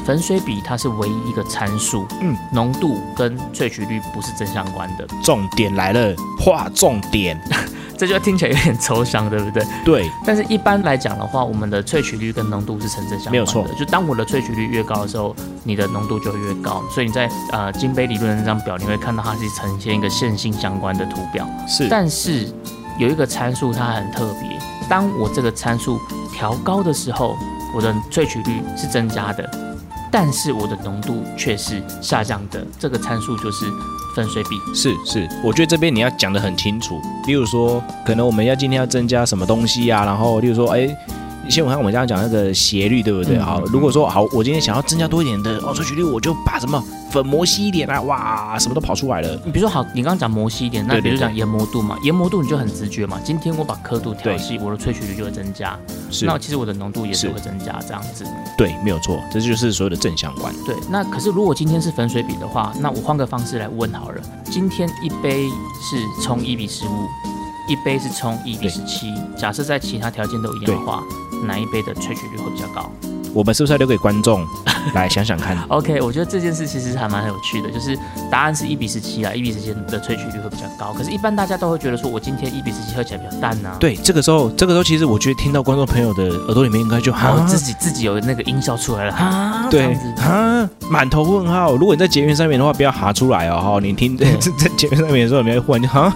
[0.06, 5.06] 粉水比它是唯一一个参数，嗯，浓度跟萃取率不是正相关的。
[5.24, 7.40] 重点来了，划重点。
[8.02, 9.64] 这就听起来有点抽象，对不对？
[9.86, 10.12] 对。
[10.26, 13.32] 但是一般来讲的话，我们的萃取率跟浓度是成正相关的。
[13.32, 13.64] 没有错。
[13.78, 16.82] 就当我的萃取率越高的时候，你的浓度就会越高。
[16.90, 21.48] 所以你在呃金杯理论那张表，你会看到它是呈现一个线性相关的图表。
[21.68, 21.88] 是。
[21.90, 22.52] 但是
[22.98, 24.60] 有一个参数它很特别，
[24.90, 26.00] 当我这个参数
[26.34, 27.38] 调高的时候，
[27.76, 29.48] 我的萃取率是增加的，
[30.10, 32.66] 但是我的浓度却是下降的。
[32.80, 33.72] 这个参数就是。
[34.16, 37.02] 粉水比是是，我觉得这边你要讲得很清楚。
[37.26, 40.90] 例如说，可能我们要今天要增加什么东西啊，然后例如说，哎。
[41.52, 43.38] 先我看我们刚刚讲那个斜率，对不对？
[43.38, 49.40] 好，如果说好，我今天想要增加多一点的哦萃取率，我就把什么粉磨细一点啊，哇，什么都跑出来了。
[49.46, 53.20] 你比如说好，你刚刚讲磨细一点，那比如讲研磨度嘛，研磨度你就很直觉嘛。
[53.24, 55.78] 今天我把刻度调细，我的萃取率就会增加。
[56.10, 58.26] 是，那其实我的浓度也是会增加，这样子。
[58.58, 60.54] 对，没有错，这就是所有的正相关。
[60.66, 65.50] 对，那可是如果今天是粉水比的话，那我换个方式来问好了，今天一杯
[65.82, 67.08] 是冲一比十五，
[67.68, 71.04] 一杯是冲一比十七，假设在其他条件都一样的话。
[71.42, 72.92] 哪一杯的萃取率会比较高？
[73.34, 74.46] 我们是不是要留给观众
[74.94, 75.58] 来想想看。
[75.70, 77.98] OK，我觉得这件事其实还蛮有趣的，就是
[78.30, 80.94] 答案是一比十七啊，一比十七的萃取率会比较高。
[80.94, 83.70] 可是，一般大家都会觉得说，我今天一比十七喝起来比较淡呢。
[83.80, 91.76] 对，这个时候，这个时候其实我觉得听到观众朋友的耳朵里面应该就好，自己自己有那个音效出来了哈，对啊，满头问号。
[91.76, 93.80] 如果你在捷运上面的话，不要哈出来哦哈。
[93.82, 94.26] 你听 在
[94.78, 96.14] 捷运上面的时候，你要忽然就 哈，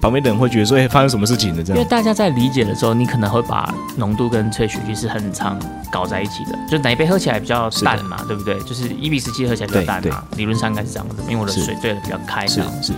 [0.00, 1.62] 旁边的人会觉得说，哎，发生什么事情了？
[1.62, 1.78] 这样。
[1.78, 5.58] 因为大家在理解的时候，你可能会把浓度跟萃取率是很常
[5.90, 8.58] 搞在一起的，就哪一杯喝起来比较淡嘛，对不对？
[8.60, 12.92] 就是一比十七喝起来比较淡嘛，理论上应该是这样子，因为我的水兑的比较开，这样是。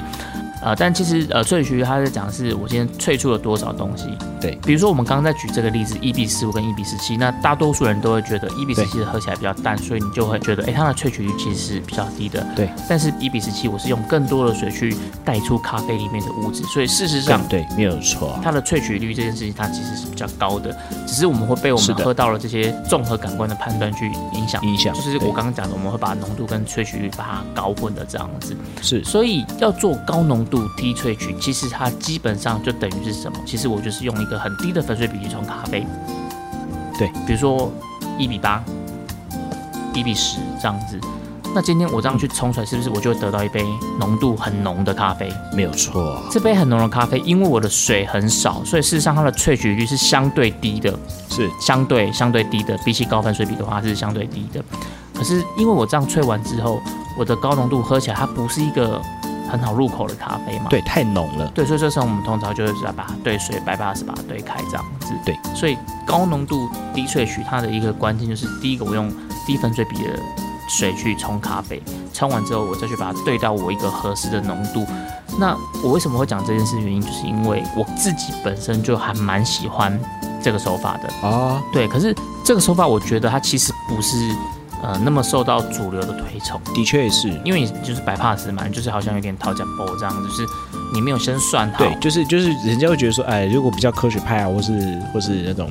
[0.66, 4.07] 呃，但其实呃，萃取它在讲的是我今天萃出了多少东西。
[4.40, 12.44] 对，比如说我们刚刚在举这个例子，一比十五跟一比十七，那大多数人都会觉得一比十七的喝起来比较淡，所以你就会觉得，哎，它的萃取率其实是比较低的。
[12.57, 20.76] 对，但是一比十七，我是用更多的水去带出咖啡里面的物质，所以事实上，对，没有错，它的萃取率这件事情它其实是比较高的，
[21.07, 28.57] 只是我们会被我们喝到了这些综合感官的判断去影响，影响，就是我刚刚讲的，我们会把浓度跟萃取率把它搞混的这样子。
[28.83, 31.35] 是，所以要做高浓度低萃取。
[31.40, 33.38] 其实它基本上就等于是什么？
[33.47, 35.87] 其实我就是用一个很低的粉碎比例冲咖啡，
[36.99, 37.71] 对，比如说
[38.19, 38.62] 一比八、
[39.95, 40.99] 一比十这样子。
[41.55, 43.64] 那今天我这样去冲出来，是不是我就会得到一杯
[43.99, 45.33] 浓度很浓的咖啡？
[45.55, 50.92] 没有错，这杯很浓的咖啡，因为我的水很少，所以事实上它的萃取率是相对低的，
[51.31, 54.62] 是相对相对低的，比起高粉水比的话是相对低的。
[55.14, 56.79] 可是因为我这样萃完之后，
[57.19, 59.01] 我的高浓度喝起来它不是一个。
[59.49, 60.67] 很好入口的咖啡嘛？
[60.69, 61.47] 对，太浓了。
[61.55, 65.13] 对，所以这时候我们通常就是在把它兑水，百八十把它兑开这样子。
[65.25, 69.13] 对，所以高浓度低萃取它的一个关键就是，第一个我用
[69.47, 70.19] 低粉水比的
[70.69, 71.83] 水去冲咖啡，
[72.13, 74.87] 冲完之后我再去把它兑到我一个合适的浓度。
[75.39, 76.81] 那我为什么会讲这件事？
[76.81, 79.99] 原因就是因为我自己本身就还蛮喜欢
[80.43, 81.63] 这个手法的啊。
[81.73, 84.35] 对，可是这个手法我觉得它其实不是。
[84.83, 87.29] 呃，那么受到主流的推崇，的确是。
[87.45, 90.47] 因为你就是白帕斯嘛，就是好像有点讨价包这样，就是
[90.93, 95.71] 你没有先算好，对，就是就是人家会觉得说，哎，如果比较科学派啊，或是或是那种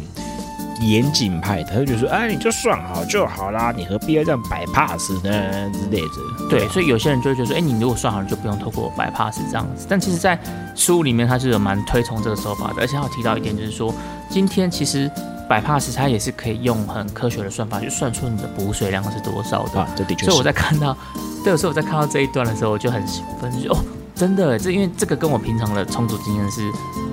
[0.82, 6.50] 严谨派，他就觉得说，哎，你就算好就好啦，你何必要这样摆 pass 呢之类的？
[6.50, 9.86] 对，所以有些人就会觉得说，哎，你如果算好了，就不用透过摆 pass 这样子。
[9.90, 10.40] 但其实，在
[10.76, 13.94] 书里面，他是有蛮推崇这个手法的，而且他有提到一点，就是说，
[14.30, 15.10] 今天其实。
[15.48, 20.26] 百帕斯它也是可以用很科学的算法去算出你的补水量是多少的啊，这的确。
[20.26, 20.98] 所以我在看到，
[21.44, 23.78] 对，有时候我在看到这一段的时候，我就很兴奋，就哦，
[24.16, 26.62] 真的，这因为这个跟我平常的充足经验是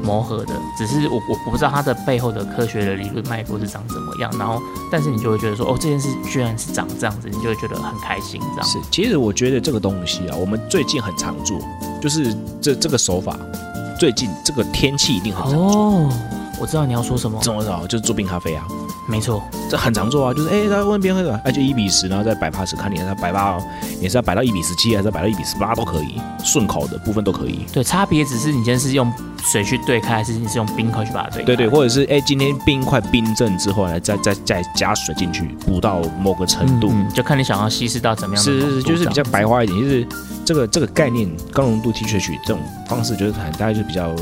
[0.02, 8.64] 磨合的，只是我我我不知道它的背后的科学的理论脉络是长怎么样，然后，但是你就会觉得说，哦，这件事居然是长这样子，你就会觉得很开心，这样。
[8.64, 11.58] 是，其实我觉得这个东西啊，我们最近很常做，
[12.00, 13.36] 就是这这个手法，
[13.98, 16.08] 最近这个天气一定很常做。
[16.60, 17.86] 我知道你要说什么，怎么着？
[17.88, 18.64] 就是做冰咖啡啊，
[19.08, 20.32] 没错，这很常做啊。
[20.32, 23.58] 就是哎，他问别人喝，哎，就一比十，然后再摆 pass，看你他摆八，
[24.00, 27.66] 你是要摆到一比十七，还是摆到一比十八都可以，顺口的部分都可以。
[27.72, 29.12] 对，差别只是你今天是用
[29.42, 31.42] 水去兑开，还是你是用冰块去把它兑？
[31.44, 38.44] 对对，或者是哎，今天冰块冰镇之后，来再再再加水进去，补到某个程度，就看你想要稀释到怎么样。
[38.44, 40.06] 是是是，就是比较白花一点，就是
[40.44, 44.14] 这个这个概念，高浓度提萃取这种方式，就是很大概就比较。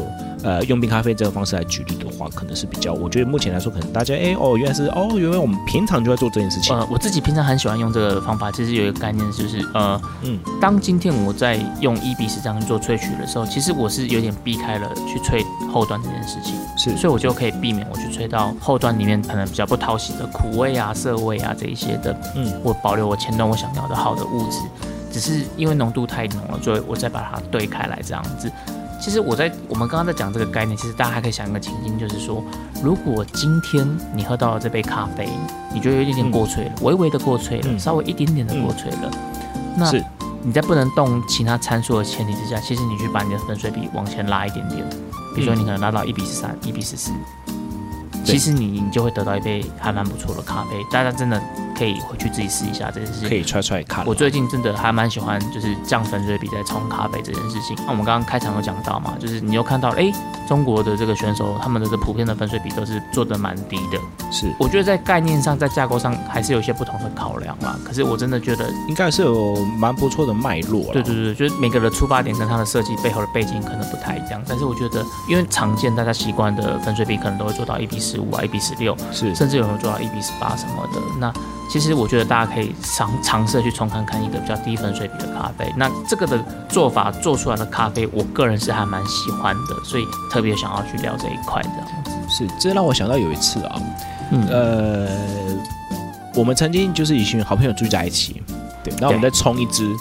[0.42, 6.74] 呃，用冰咖啡这个方式来举例的话，可能是比较，我觉得目前来说，可能大家，哎，哦，原来是，哦，原来我们平常就在做这件事情。
[6.74, 24.58] 呃，我自己平常很喜欢用这个方法，其实有一个概念就是，呃，嗯，当今天我在用一比十这样去做萃取的时候，其实我是有点避开了去萃后端这件事情，是，所以我就可以避免我去萃到后端里面可能比较不讨喜的苦味啊、涩味啊这一些的，嗯，我保留我前端我想要的好的物质，
[25.12, 28.50] 只是因为浓度太浓了，所以我再把它兑开来这样子。
[29.00, 32.44] 其实我在我们刚刚在讲这个概念，其实大家还可以想一个情境，就是说，
[32.82, 35.28] 如果今天你喝到了这杯咖啡，
[35.72, 39.10] 你觉得有一点点过萃了，微微的过萃了，稍微一点点的过萃了，
[39.76, 39.90] 那
[40.42, 44.86] 你在不能动其他参数的前提之下，其实你去把你的粉水比往前拉一点点，
[45.34, 47.10] 比如说你可能拉到一比十三、一比十四，
[48.24, 50.70] 其实你你就会得到一杯还蛮不错的咖啡。
[50.92, 51.40] 大家真的。
[51.80, 54.04] 可以回去自己试一下这件事情，可以踹踹看。
[54.04, 57.74] 我最近真的还蛮喜欢，就是降粉水比在冲咖啡这件事情。
[57.86, 60.12] 那我们刚刚开场有讲到嘛，就是你又看到，哎，
[60.46, 63.98] 中国的这个选手他们的这普遍的粉水比都是做的蛮低的。
[64.30, 67.74] 是，我觉得在概念上，在架构上还是有一些不同的考量嘛。
[67.82, 70.84] 可是我真的觉得应该是有蛮不错的脉络。
[70.92, 74.42] 对对对，就是每个的出发点跟他的设计背后的背景可能不太一样。
[74.46, 81.00] 但是我觉得，因为常见大家习惯的粉水比可能都会做到一比十五啊，一比十六，是，甚至有人做到一比十八什么的。
[81.18, 81.32] 那
[81.70, 85.72] 其实我觉得大家可以尝尝试去冲看看一个比较低粉水比的咖啡。
[85.76, 92.10] 那这个的做法做出来的咖啡，我个人是还蛮喜欢的，所以特别想要去聊这一块这样子。
[92.28, 93.80] 是，这让我想到有一次啊，
[94.32, 95.08] 嗯呃，
[96.34, 98.42] 我们曾经就是一群好朋友住在一起，
[98.82, 99.92] 对，那我们再冲一支，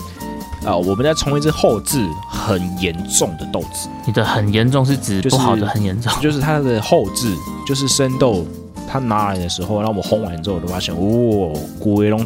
[0.65, 3.88] 啊，我们再冲一支后置很严重的豆子。
[4.05, 7.36] 你的很严重是指不好的很严重，就是它的后置，
[7.67, 8.45] 就是生豆，
[8.91, 12.25] 它拿来的时候，让我们烘完之后，我就发现，哇，古威龙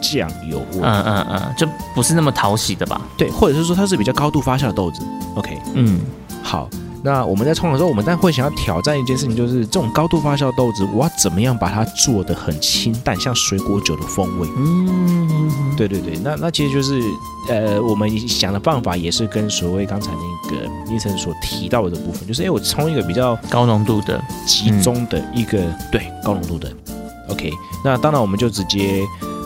[0.00, 3.00] 酱油味，嗯嗯嗯，就不是那么讨喜的吧？
[3.18, 5.02] 对，或者是说它是比较高度发酵的豆子。
[5.34, 6.00] OK，嗯，
[6.42, 6.68] 好。
[7.04, 14.48] 那我们在冲的时候，我们但会想要挑战一件事情，就是这种高度发酵豆子，我要怎么样把它做的很清淡，像水果酒的风味。
[14.56, 17.02] 嗯，对对对，那那其实就是，
[17.50, 25.58] 呃，我们想的办法也是跟所谓刚才那个医生所提到的部分，就是哎，我冲一个比较高浓度的、集中的一个
[25.92, 26.72] 对高浓度的。
[27.28, 27.50] OK，
[27.84, 29.02] 那当然我们就直接，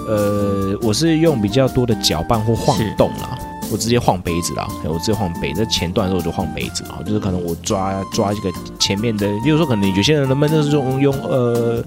[0.07, 3.38] 呃，我是用比较多的搅拌或晃动了。
[3.71, 11.85] 我直接晃杯子啦，我直接晃杯，在前段的时候我就晃杯子啊，就是可能我抓抓这个前面的，例如说可能有些人能不能是用用呃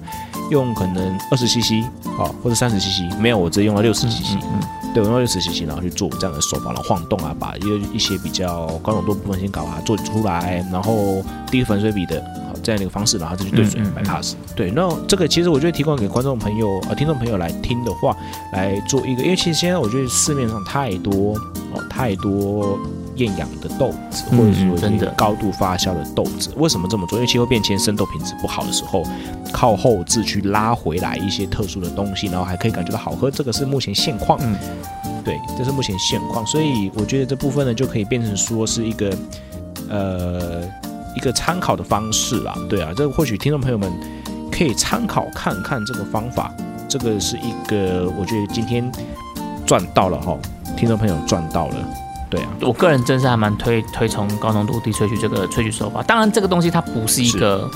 [0.50, 1.84] 用可能二十 CC
[2.18, 4.60] 啊或者三十 CC，没有我直接用了六十 CC，嗯，
[4.94, 12.22] 对，我用六十 CC 然后去做这样的手法，然后晃动啊，把一一些比较高浓度部分先搞它做出来，然后低粉水比的。
[12.62, 14.34] 这样的一个方式，然后再去兑水买 pass。
[14.54, 18.16] 对，那这个其实我觉得提供给观众朋友呃听众朋友来听的话，
[18.52, 21.34] 来做一个，因为其实现在我觉得市面上太多
[21.74, 22.78] 哦太多
[23.16, 26.50] 厌氧的豆子，或者说真的高度发酵的豆子。
[26.56, 27.18] 为什么这么做？
[27.18, 29.02] 因为气候变迁，生豆品质不好的时候，
[29.52, 33.30] 靠后置去拉回来一些特殊的东西，然后还可以感觉到好喝。
[33.30, 34.38] 这个是目前现况。
[34.42, 34.56] 嗯，
[35.24, 36.46] 对，这是目前现况。
[36.46, 39.14] 所以我觉得这部分呢，就可以变成说是一个
[39.88, 40.62] 呃。
[41.14, 43.92] 一个参考的方式啦，对啊，这个或许听众朋友们
[44.50, 46.52] 可以参考看看这个方法，
[46.88, 48.90] 这个是一个我觉得今天
[49.66, 50.36] 赚到了哈，
[50.76, 51.76] 听众朋友赚到了，
[52.30, 57.70] 对啊，我个人真是还蛮推推崇高浓度低萃取这个萃取手法，当然这个东西它不是一个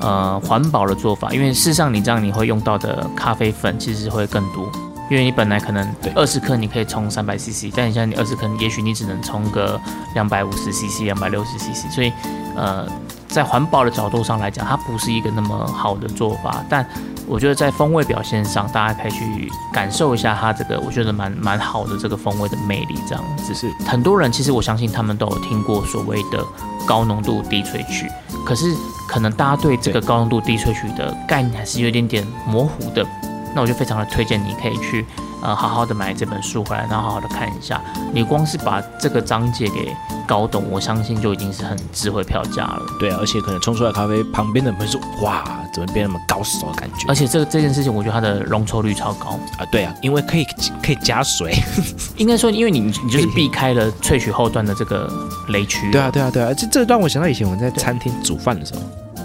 [0.00, 4.70] 呃环保的做法，因为事实上你这样你会用到的咖啡粉其实会更多。
[5.10, 9.80] 因为你本来可能二十克你可以冲三百 CC，但你现在你二十克，也许你只能冲个
[10.12, 12.12] 两百五十 CC、两百六十 CC，所以
[12.58, 12.84] 呃，
[13.28, 16.64] 在环保的角度上来讲，它不是一个那么好的做法。
[16.68, 16.84] 但
[17.28, 22.96] 我觉得在风味表现上，大家可以去感受一下它这个，我觉得蛮蛮好的这个风味的魅力。
[23.08, 26.44] 这样子是很多人其实我相信他们都有听过所谓的
[26.84, 28.10] 高浓度低萃取，
[28.44, 28.74] 可是
[29.06, 33.06] 可能大家对这个高浓度低萃取的概念还是有一点点模糊的。
[33.54, 35.06] 那我就非常的推荐你可以去，
[35.42, 37.80] 呃，好好的买这本书回来，然后好好的看一下。
[38.12, 39.94] 你光是把这个章节给
[40.26, 42.82] 搞懂，我相信就已经是很值回票价了。
[42.98, 47.06] 对啊，而且可能冲出来咖啡旁边的朋友说，哇，怎么变那么高手的感觉？
[47.08, 49.64] 而且这个这件事情，我觉得它的容错率超高啊。
[49.70, 50.44] 对啊，因为可以
[50.82, 51.54] 可以加水。
[52.16, 55.08] 应该说，因为你你就是避开了萃取后段的这个
[55.48, 55.90] 雷区。
[55.92, 58.80] 对啊，对啊，对啊，这这让我想到以前我们在餐厅煮饭的时候。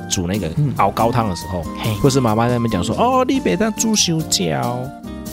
[0.10, 0.48] 煮那个
[0.78, 1.64] 熬高汤的时候，
[2.00, 4.78] 或是妈妈在那边讲说：“哦，你别当猪修饺。”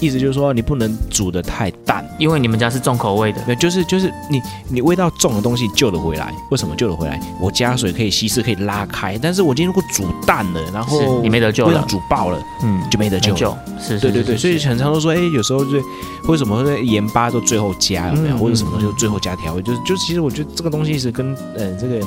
[0.00, 3.40] 意思就是说，你不能煮的太淡，因为你们家是重口味的。
[3.44, 6.34] 对，就是就是你你味道重的东西救得回来。
[6.50, 7.20] 为什么救得回来？
[7.40, 9.18] 我加水可以稀释，可以拉开。
[9.20, 13.36] 但是我今天如果煮淡了，然后你没得救了，煮爆了，嗯，就没得救。
[13.78, 14.36] 是，对对对。
[14.36, 15.82] 所以很常都说，哎，有时候就
[16.26, 18.36] 为什么会盐巴都最后加有没有？
[18.38, 19.62] 或者什么就最后加调味？
[19.62, 22.00] 就是就其实我觉得这个东西是跟呃这个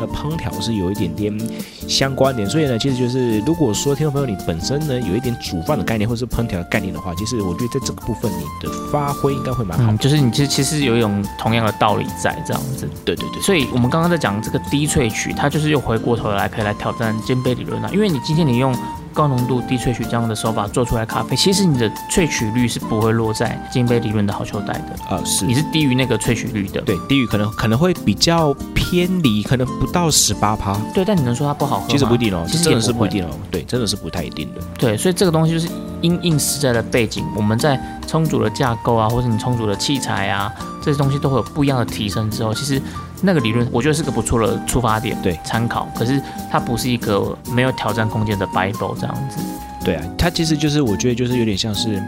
[0.00, 1.38] 呃烹调是有一点点
[1.86, 2.48] 相关联。
[2.48, 7.34] 所以呢，其实就是如果说听众朋友你本身呢有一点煮饭的概念，或者是烹调的概念的话，其实。
[7.44, 9.92] 我觉得在这个部分，你的发挥应该会蛮好。
[9.96, 12.88] 就是你其实其实有一种同样的道理在这样子。
[13.04, 13.42] 对对对。
[13.42, 17.90] 所以我们刚刚在讲这个低萃取，它就是又回过头来可以来挑战煎杯理论了。
[17.92, 18.74] 因为你今天你用。
[19.14, 24.96] 高浓度低萃取这样的手法做出来咖啡，其实你的萃取率是不会落在金杯理论的好球带的。
[25.08, 26.80] 呃，是，你是低于那个萃取率的。
[26.82, 30.76] 对，低于可能可能会比较偏离，可能不到十八趴。
[30.92, 33.30] 对，但你能说它不好喝其实不一定哦，其实真的是不一定哦。
[33.50, 34.60] 对，真的是不太一定的。
[34.76, 35.68] 对，所以这个东西就是
[36.00, 42.82] 因应时代的背景，我们在充足的架构啊，或者你充足的器材啊，这些东西都会有不一样的提升之后，其实。
[43.24, 45.88] 那个理论我觉得是个不错的出发点，对，参考。
[45.96, 49.38] 可是它不是一个没有挑战空间的 Bible 这样子。
[49.84, 52.02] 对啊，它其实就是我觉得就是有点像是，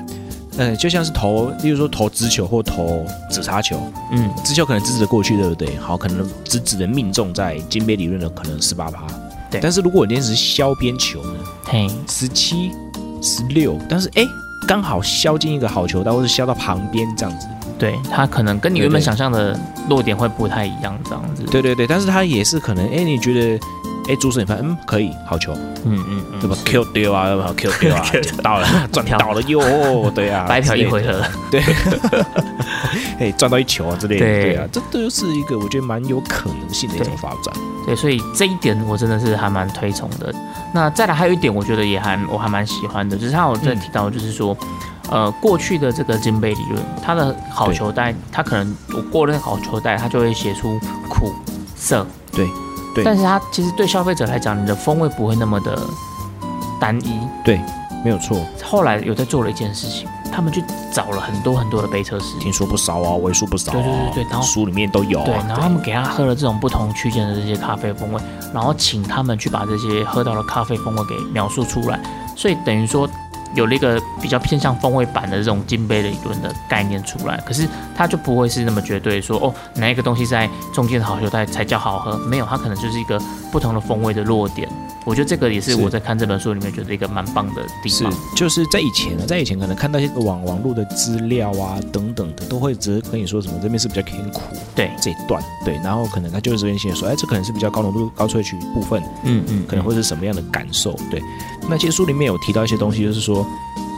[0.56, 3.78] 呃，就像是投，例如说投直球或投紫砂球，
[4.12, 5.76] 嗯，直球可能直直的过去，对不对？
[5.76, 9.06] 好，可能直直的命中在金杯理论的可能十八趴，
[9.50, 9.60] 对。
[9.60, 11.40] 但是如果你天是削边球呢？
[11.64, 12.70] 嘿，十七、
[13.20, 14.26] 十六，但是哎，
[14.66, 17.46] 刚好削进一个好球袋，或是削到旁边这样子。
[17.78, 19.58] 对他可能跟你原本想象的
[19.88, 21.42] 落点会不太一样，这样子。
[21.44, 23.60] 对对对，但是他也是可能，哎，你觉得，
[24.08, 25.52] 哎，主审你看，嗯，可以，好球，
[25.84, 28.04] 嗯嗯嗯，对吧？Q 丢啊，对吧？Q 丢啊，
[28.42, 31.62] 到了， 赚到了哟，对啊，白嫖一回合，对，
[33.18, 37.54] 哎，赚到一球啊之类的，对啊，这都是一个我觉得蛮有可能性的一种发展。
[37.84, 40.34] 对，所以这一点我真的是还蛮推崇的。
[40.74, 44.56] 那再来还有一点，我觉得也还我还蛮喜欢的，就是他有在提到，就是说，
[45.10, 50.78] 呃，过去的这个金杯理论，它的好球带，它可能我过了好球带，它就会写出
[51.08, 51.32] 苦
[51.76, 52.46] 涩，对
[52.94, 55.78] 对，但是它其实对消费者来讲，你的风味不会那么的
[56.80, 57.60] 单一，对，
[58.04, 58.38] 没有错。
[58.62, 60.08] 后来有在做了一件事情。
[60.32, 63.72] 他们去找了很多很多的杯测师，听说不少啊，为数不少。
[63.72, 65.22] 对对对对，然后书里面都有。
[65.24, 68.20] 对，然后他们给他喝了这种不同区间的这些咖啡风味，
[68.52, 71.98] 然后请他们去把这些喝到的咖啡风味给描述出来，
[72.34, 73.08] 所以等于说
[73.56, 77.36] 有了一个比较偏向风味版的这种金杯的理论的概念出来。
[77.46, 82.16] 可是它就不会是那么绝对说哦，哪一个东西在中间的好球袋才叫好喝？
[82.18, 84.68] 没有，它可能就是一个不同的风味的落点。
[85.04, 88.10] 我觉得这个也是我在看这本书里面觉得一个蛮棒的地方。
[88.10, 94.40] 是，就是在以前呢，在以前可能看到一些网网络的资料啊等等的，都会只跟你说什么这边是比较偏苦，
[94.74, 100.92] 对这一段，对，然后可能他就是这边写说，哎，这可能是比较高浓度高萃取部分，嗯嗯，可能会是什么样的感受？
[101.08, 101.22] 对，
[101.70, 103.45] 那其实书里面有提到一些东西，就是说。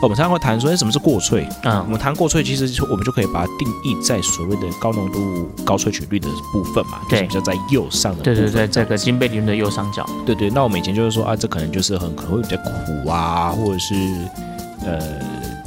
[0.01, 1.45] 我们常常会谈说，哎，什么是过萃？
[1.63, 8.23] 嗯，我们谈过萃，其实我们就可以把它定义在所谓的高浓度高萃取率的部分嘛，就是比较在右上的。
[8.23, 10.05] 对对对，这个金杯理论的右上角。
[10.25, 13.93] 对对，那我们以前就是说啊，这可能就是很可能会比较苦啊，或者是
[14.85, 15.01] 呃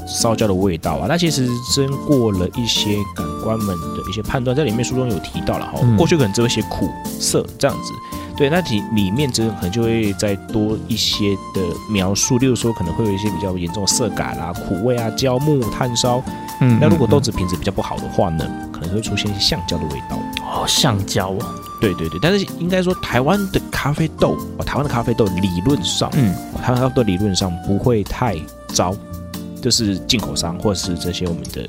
[0.07, 1.05] 烧焦的味道啊。
[1.07, 6.89] 那其实经过了一些感官们的一些判断，在里面书中有提到了哈，过去可能只会写苦
[7.21, 7.93] 涩这样子。
[8.37, 11.61] 对，那里里面这可能就会再多一些的
[11.91, 16.23] 描述，例如说可能会有一些比较严重的涩感啊、苦味啊、焦木、炭烧。
[16.61, 20.17] 嗯，那如果豆子品质比较不好的话呢，可能会出现一些橡胶的味道。
[20.45, 21.39] 哦，橡胶哦。
[21.81, 28.37] 对对对，但是应该说台湾的咖啡豆，台湾的咖啡豆理论上，嗯，台湾咖啡豆理论上不会太
[28.69, 28.95] 糟，
[29.61, 31.67] 就是进口商或者是这些我们的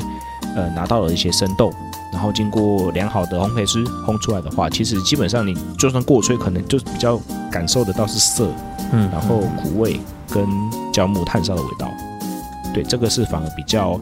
[0.55, 1.73] 呃拿到了一些生豆。
[2.13, 7.19] 然后经过良好的烘焙师烘出来的话，其实基本上你就算过吹，可能就比较
[7.51, 8.47] 感受得到是涩，
[8.91, 9.99] 嗯，然后苦味
[10.31, 10.47] 跟
[10.93, 11.91] 焦木炭烧的味道，
[12.71, 13.99] 对，这个是反而比较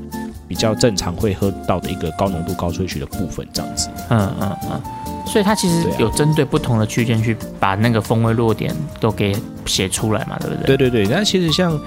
[0.48, 4.82] 比较正常会喝到的一个高浓度高萃取的部分，这样子，嗯嗯嗯，
[5.26, 9.34] 所以它其实有针对不同的区间去把那个风味弱点都给
[9.66, 10.76] 写出来嘛，对不对？
[10.76, 11.80] 对对对，那其实像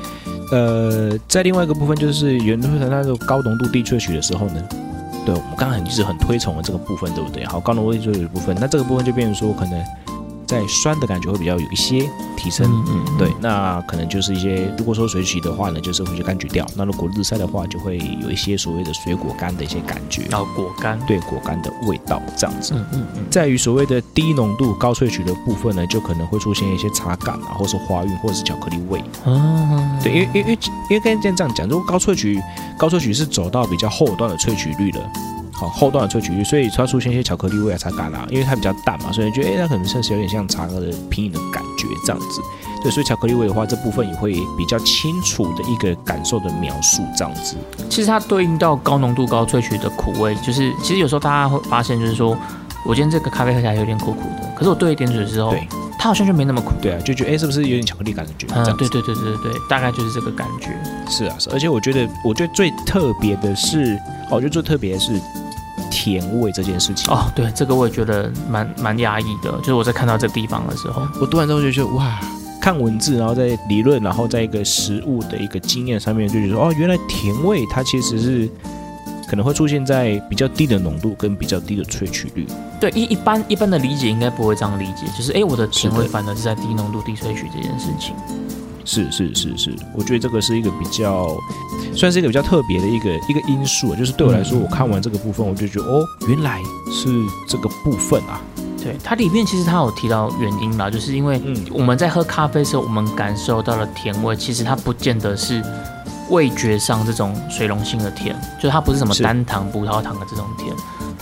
[0.50, 4.62] 呃，在另外一个部分就是原来它那种高浓度低萃取的时候呢。
[5.24, 7.44] 对，我们刚刚很一直很推崇的这个部分，对不对？
[7.46, 9.84] 好，高浓度萃取的部分，那这个部分就变成说可能。
[10.46, 22.74] 在酸的感觉会比较有一些提升，嗯，对，那可能就是一些，如果说水洗的话呢，就是会去柑橘调；那如果日晒的话，就会有一些所谓的水果干的一些感觉，然后果干，对，果干的味道这样子。
[22.74, 23.24] 嗯嗯嗯。
[23.30, 29.02] 在于所谓的低浓度高萃取的部分呢，就可能会出现一些茶感啊，或是花韵，或者是巧克力味。
[29.24, 29.98] 哦。
[30.02, 30.58] 对，因为因为
[30.90, 32.40] 因为跟这样讲，如果高萃取
[32.78, 35.12] 高萃取是走到比较后端的萃取率了。
[35.54, 42.40] 好后段的萃取率，所以它出现一些巧克力味啊、茶感啊，因为它比较淡嘛，所以觉得哎，它可能甚至有点像茶的品饮的感觉这样子。
[42.82, 47.56] 对，所以巧克力味的话，这部分也会比较清楚的一个感受的描述这样子。
[47.88, 52.36] 其实它对应到高浓度高萃取的苦味，就是其实有时候大家会发现，就是说
[52.84, 55.66] 我今天这个咖啡喝起来有点苦苦的，可是我兑一点水之后，对，
[55.98, 56.72] 它好像就没那么苦。
[56.82, 58.46] 对啊，就觉得哎，是不是有点巧克力感的觉？
[58.54, 60.76] 嗯，对对对对对对，大概就是这个感觉。
[61.08, 63.98] 是啊，是，而且我觉得，我觉得最特别的是，
[64.28, 65.18] 哦，我觉得最特别的是。
[65.90, 69.50] 甜味这件事情哦，对，这个我也觉得蛮蛮压抑的。
[69.58, 72.20] 就是我在看到这个地方的时候，我读完之后就觉得哇，
[72.60, 78.48] 看文字，然后在理论，然后在一个食物的一个经验上面，就觉得哦，原来甜味它其实是
[79.28, 82.46] 可能会出现在比较低的浓度跟比较低的萃取率。
[82.80, 88.14] 对，一一般一般的理解应该不会这样理解，就是哎，我的甜味反而是在低浓度低萃取这件事情。
[88.84, 91.36] 是是是是，我觉得这个是一个比较，
[91.94, 96.60] 算是一个比较特别的一个一个因素，就是对我来说，我看完这个部分，我就觉得哦，原来
[96.90, 97.08] 是
[97.48, 98.40] 这个部分啊。
[98.82, 105.62] 对，它里面其实它有提到原因啦，就是因为我们在喝咖啡的时候，我们感受到了甜味，其实它不见得是
[106.28, 110.74] 味觉上这种水溶性的甜，就它不是什么单糖、葡萄糖的这种甜。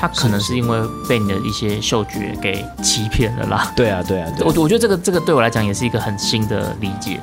[0.03, 3.73] 它可能是因为被你的一些嗅觉给欺骗了啦。
[3.77, 7.21] 对啊，对啊，我我觉得这个这个对我来讲也是一个很新的理解。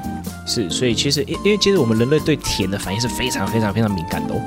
[0.48, 4.40] 是，所以其实因因为其实我们人类对甜的反应是非常非常非常敏感的哦，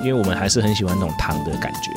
[0.00, 1.90] 因为我们还是很喜欢那种糖的感觉。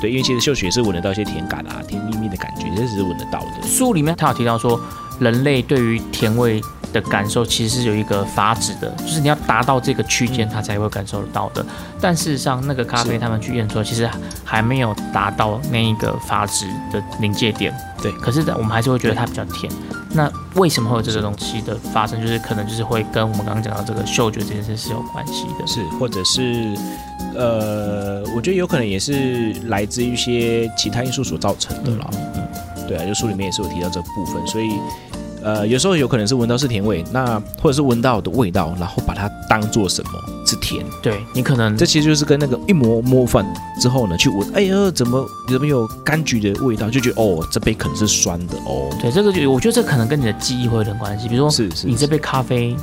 [0.00, 3.68] 对，因为其实嗅觉是闻得到一些甜感啊、甜蜜蜜的感觉，这只是闻得到的。
[3.68, 4.80] 书里面他有提到说，
[5.18, 6.62] 人类对于甜味。
[6.94, 11.66] 的感受其实是有一个阀值的，就是你要达到这个区间，它才会感受得到的。
[12.00, 14.08] 但事实上，那个咖啡他们去验出来，其实
[14.44, 17.74] 还没有达到那一个阀值的临界点。
[18.00, 19.70] 对，可是我们还是会觉得它比较甜。
[20.12, 22.20] 那为什么会有这个东西的发生？
[22.20, 25.66] 就是可能就是会跟我们刚刚讲到这个嗅觉这件事是有关系的。
[25.66, 26.76] 是，或者是
[27.34, 32.08] 呃，我觉得有可能也是来自一些其他因素所造成的啦。
[32.36, 32.46] 嗯，
[32.86, 34.70] 对啊，就书里面也是有提到这部分，所以。
[35.44, 40.10] 呃，有时候有可能是闻到是甜味，那或者是闻到的味道，然后把它当做什么
[40.46, 40.84] 是甜？
[41.02, 43.46] 对你可能这其实就是跟那个一模摸饭
[43.80, 48.88] 之后呢，去闻，哎呀，怎么怎么有柑橘的味道，就觉得哦，这杯可能是酸的哦。
[49.00, 52.74] 对，这个就我觉得这可能跟你的记忆会有点关系，比如说是是你这杯咖啡。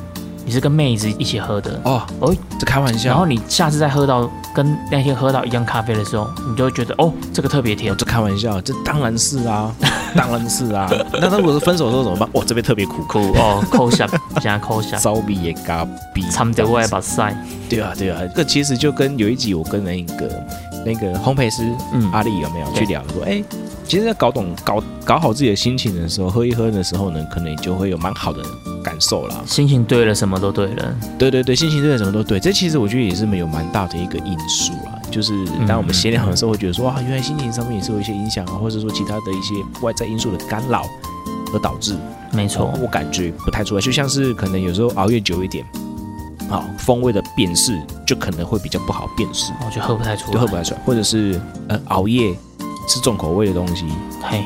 [0.51, 3.07] 你是跟妹子一起喝的哦，哦，这开玩笑。
[3.09, 7.95] 然后你下次再喝到跟那天喝到一样咖啡的时候，你就会觉得哦，这个特别甜。
[7.95, 9.73] 这开玩笑，这当然是啊，
[10.13, 10.91] 当然是啊。
[11.13, 12.27] 那他如果是分手的时候怎么办？
[12.33, 14.05] 哇，这边特别苦苦哦，抠下
[14.41, 17.33] 加抠下，烧鼻也嘎鼻，掺着外把塞。
[17.69, 20.43] 对啊，对啊，这其实就跟有一集我跟那个
[20.85, 21.63] 那个烘焙师
[22.11, 23.41] 阿丽有没有去聊说，哎。
[23.87, 28.41] 其实，在搞懂、搞搞好自己的心情的时候，喝一喝的时候呢，可能就会有蛮好的
[28.81, 29.41] 感受啦。
[29.45, 30.95] 心情对了，什么都对了。
[31.17, 32.39] 对对对，心情对了，什么都对。
[32.39, 34.99] 这其实我觉得也是没有蛮大的一个因素啦。
[35.09, 35.33] 就是
[35.67, 40.85] 当我们闲聊的时候，会觉得说，哇，原来心情上面也是有一些影响啊，或者说其他的一些外在因素的干扰
[41.53, 41.95] 而导致。
[42.31, 45.65] 没错，我感觉不太出来，就像是可能有时候熬夜久一点，
[46.49, 47.77] 好风味的辨识
[48.07, 52.33] 就可能会比较不好辨识，我就喝不太出来，就喝不太出来，或者是呃熬夜。
[52.87, 53.85] 吃重口味的东西，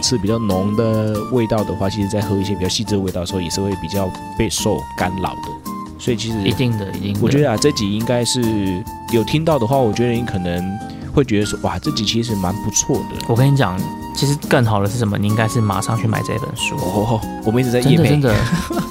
[0.01, 5.71] 吃比较浓的味道的话，其实在喝一些比较细致的味道的时候，也是会比较备受干扰的。
[5.97, 7.17] 所以其实一定的，一定。
[7.21, 10.77] 我觉得啊，这集应该是有听到的话，我觉得你可能
[11.13, 13.25] 会觉得说，哇，这集其实蛮不错的。
[13.27, 13.79] 我跟你讲。
[14.17, 15.17] 其实更好的是什么？
[15.17, 16.73] 你应该是马上去买这本书。
[16.77, 18.33] 哦，我们一直在真的真的，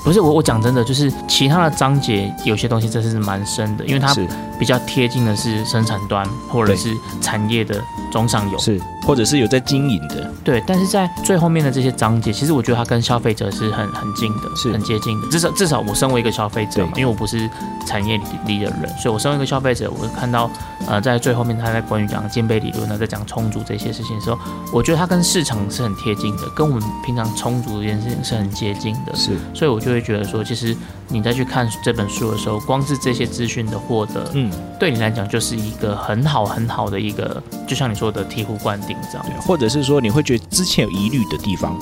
[0.04, 4.14] 不是我我讲真的，就是其他的章节有些东西真的是蛮深的，因为它
[4.58, 7.82] 比较贴近的是生产端或者是产业的
[8.12, 10.30] 中上游，是或者是有在经营的。
[10.44, 14.74] 对，但是在最后面的这些章节，其实我觉得它跟消费者是很很近的，是。
[14.74, 15.28] 很接近的。
[15.28, 17.48] 至少至少我身为一个消费者嘛，因为我不是
[17.86, 20.50] 产业里的人，所以我身为一个消费者，我会看到
[20.88, 24.38] 呃在最后面他在关于讲肩背理论呢，在讲充足这些事情的时候，
[24.72, 30.76] 我觉得它跟市场是很贴近的，跟我们平常充足这件事情是很接近的，是，所以我就会觉得说，其实
[31.06, 34.50] 你在去看这本书的时候，光是这些资讯的获得，嗯，
[34.80, 41.76] 对你来讲就是一个很好很好的一个，就像你说的醍醐灌顶这样，对，或者是说你会觉得之前有疑虑的地方，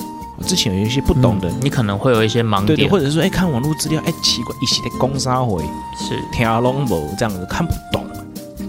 [0.45, 5.63] 之前有一些不懂的，你可能会有一些盲点，或者是说，哎，看网络资料，哎，奇怪，一些的攻杀回
[5.97, 8.03] 是听龙某这样子看不懂。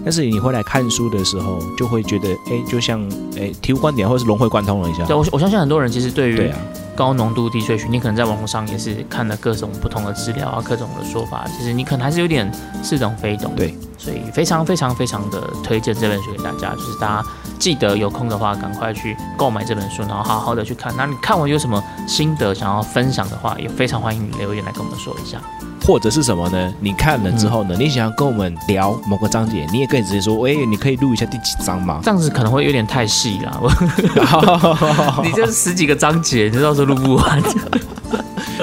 [0.03, 3.01] 但是你回来看书的时候，就会觉得，哎，就像，
[3.37, 5.03] 哎，醍醐灌顶，或者是融会贯通了一下。
[5.05, 6.51] 对，我我相信很多人其实对于
[6.95, 12.49] 高浓度低萃取，你可能在网络上也是看了各种不同的资料啊，各种的说法，其实你可能还是有点
[12.83, 13.51] 似懂非懂。
[13.55, 17.27] 对，所以非常非常非常的推荐这本书给大家，就是大家
[17.59, 20.93] 记得有空的话，赶快去购买这本书，然后好好的去看。
[20.97, 25.39] 那你看完有什么心得想要分享的话，也非常欢迎你留言来跟我们说一下。
[25.85, 26.73] 或者是什么呢？
[26.79, 27.75] 你看了之后呢？
[27.77, 33.61] 你想要跟我们聊某个章节，你也可以直接说：“哎，你可以录一下第几章吗？” 这样子可能会有点太细了。
[35.23, 37.41] 你这十几个章节，你到时候录不完。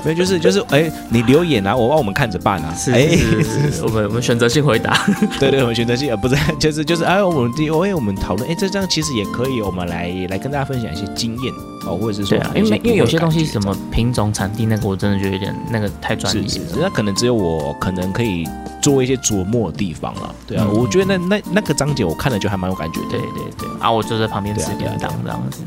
[0.05, 2.75] 没有，就是就是，哎，你留言啊，我帮我们看着办啊。
[2.77, 5.07] 是是 是，我们我们选择性回答。
[5.39, 11.53] 对对，我们选择性，呃，不是，就是就是，哎，我们第，因为我们讨论，哎，这张其实也可以，我们来来跟大家分享一些经验
[11.87, 16.79] 哦，或者是说，啊因为因为有些东西什么品种、产地那个，我真的觉得有点那个太专业了。
[16.81, 18.47] 那可能只有我可能可以
[18.81, 20.35] 做一些琢磨的地方了。
[20.47, 23.01] 对啊，我觉得那那那个章节我看了就还蛮有感觉。
[23.11, 23.29] 对对
[23.59, 25.63] 对，啊，我就在旁边吃便当这样子。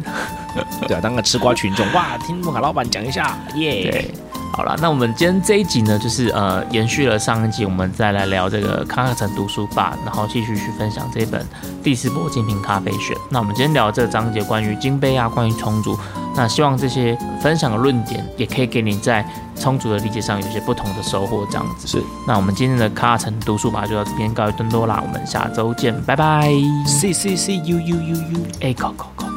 [0.87, 4.05] 对啊，当个吃瓜群众，哇，听木卡老板讲一下，耶。
[4.53, 11.45] 好了，那我们今天这一集呢，就是呃，延续了上一集，我们再来聊这个康克城读书吧，然后继续去分享这本
[11.83, 13.15] 第四波精品咖啡选。
[13.29, 15.99] 那我们今天聊这个章节关于金杯啊，关于充足，
[16.37, 19.25] 那希望这些分享的论点也可以给你在
[19.59, 21.85] 充足的理解上有些不同的收获，这样子。
[21.85, 22.01] 是。
[22.25, 26.49] 那我们今天的卡城读书吧就到这边告一段落啦，我们下周见，拜拜。
[26.85, 29.34] C C C U U U U A 考考考。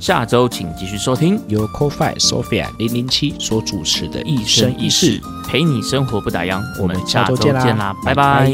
[0.00, 6.58] 下周请继续收听由 Coffee Sophia 零零七所主持的《一生一世》，陪你生活不打烊。
[6.80, 8.50] 我们下周见啦，拜拜。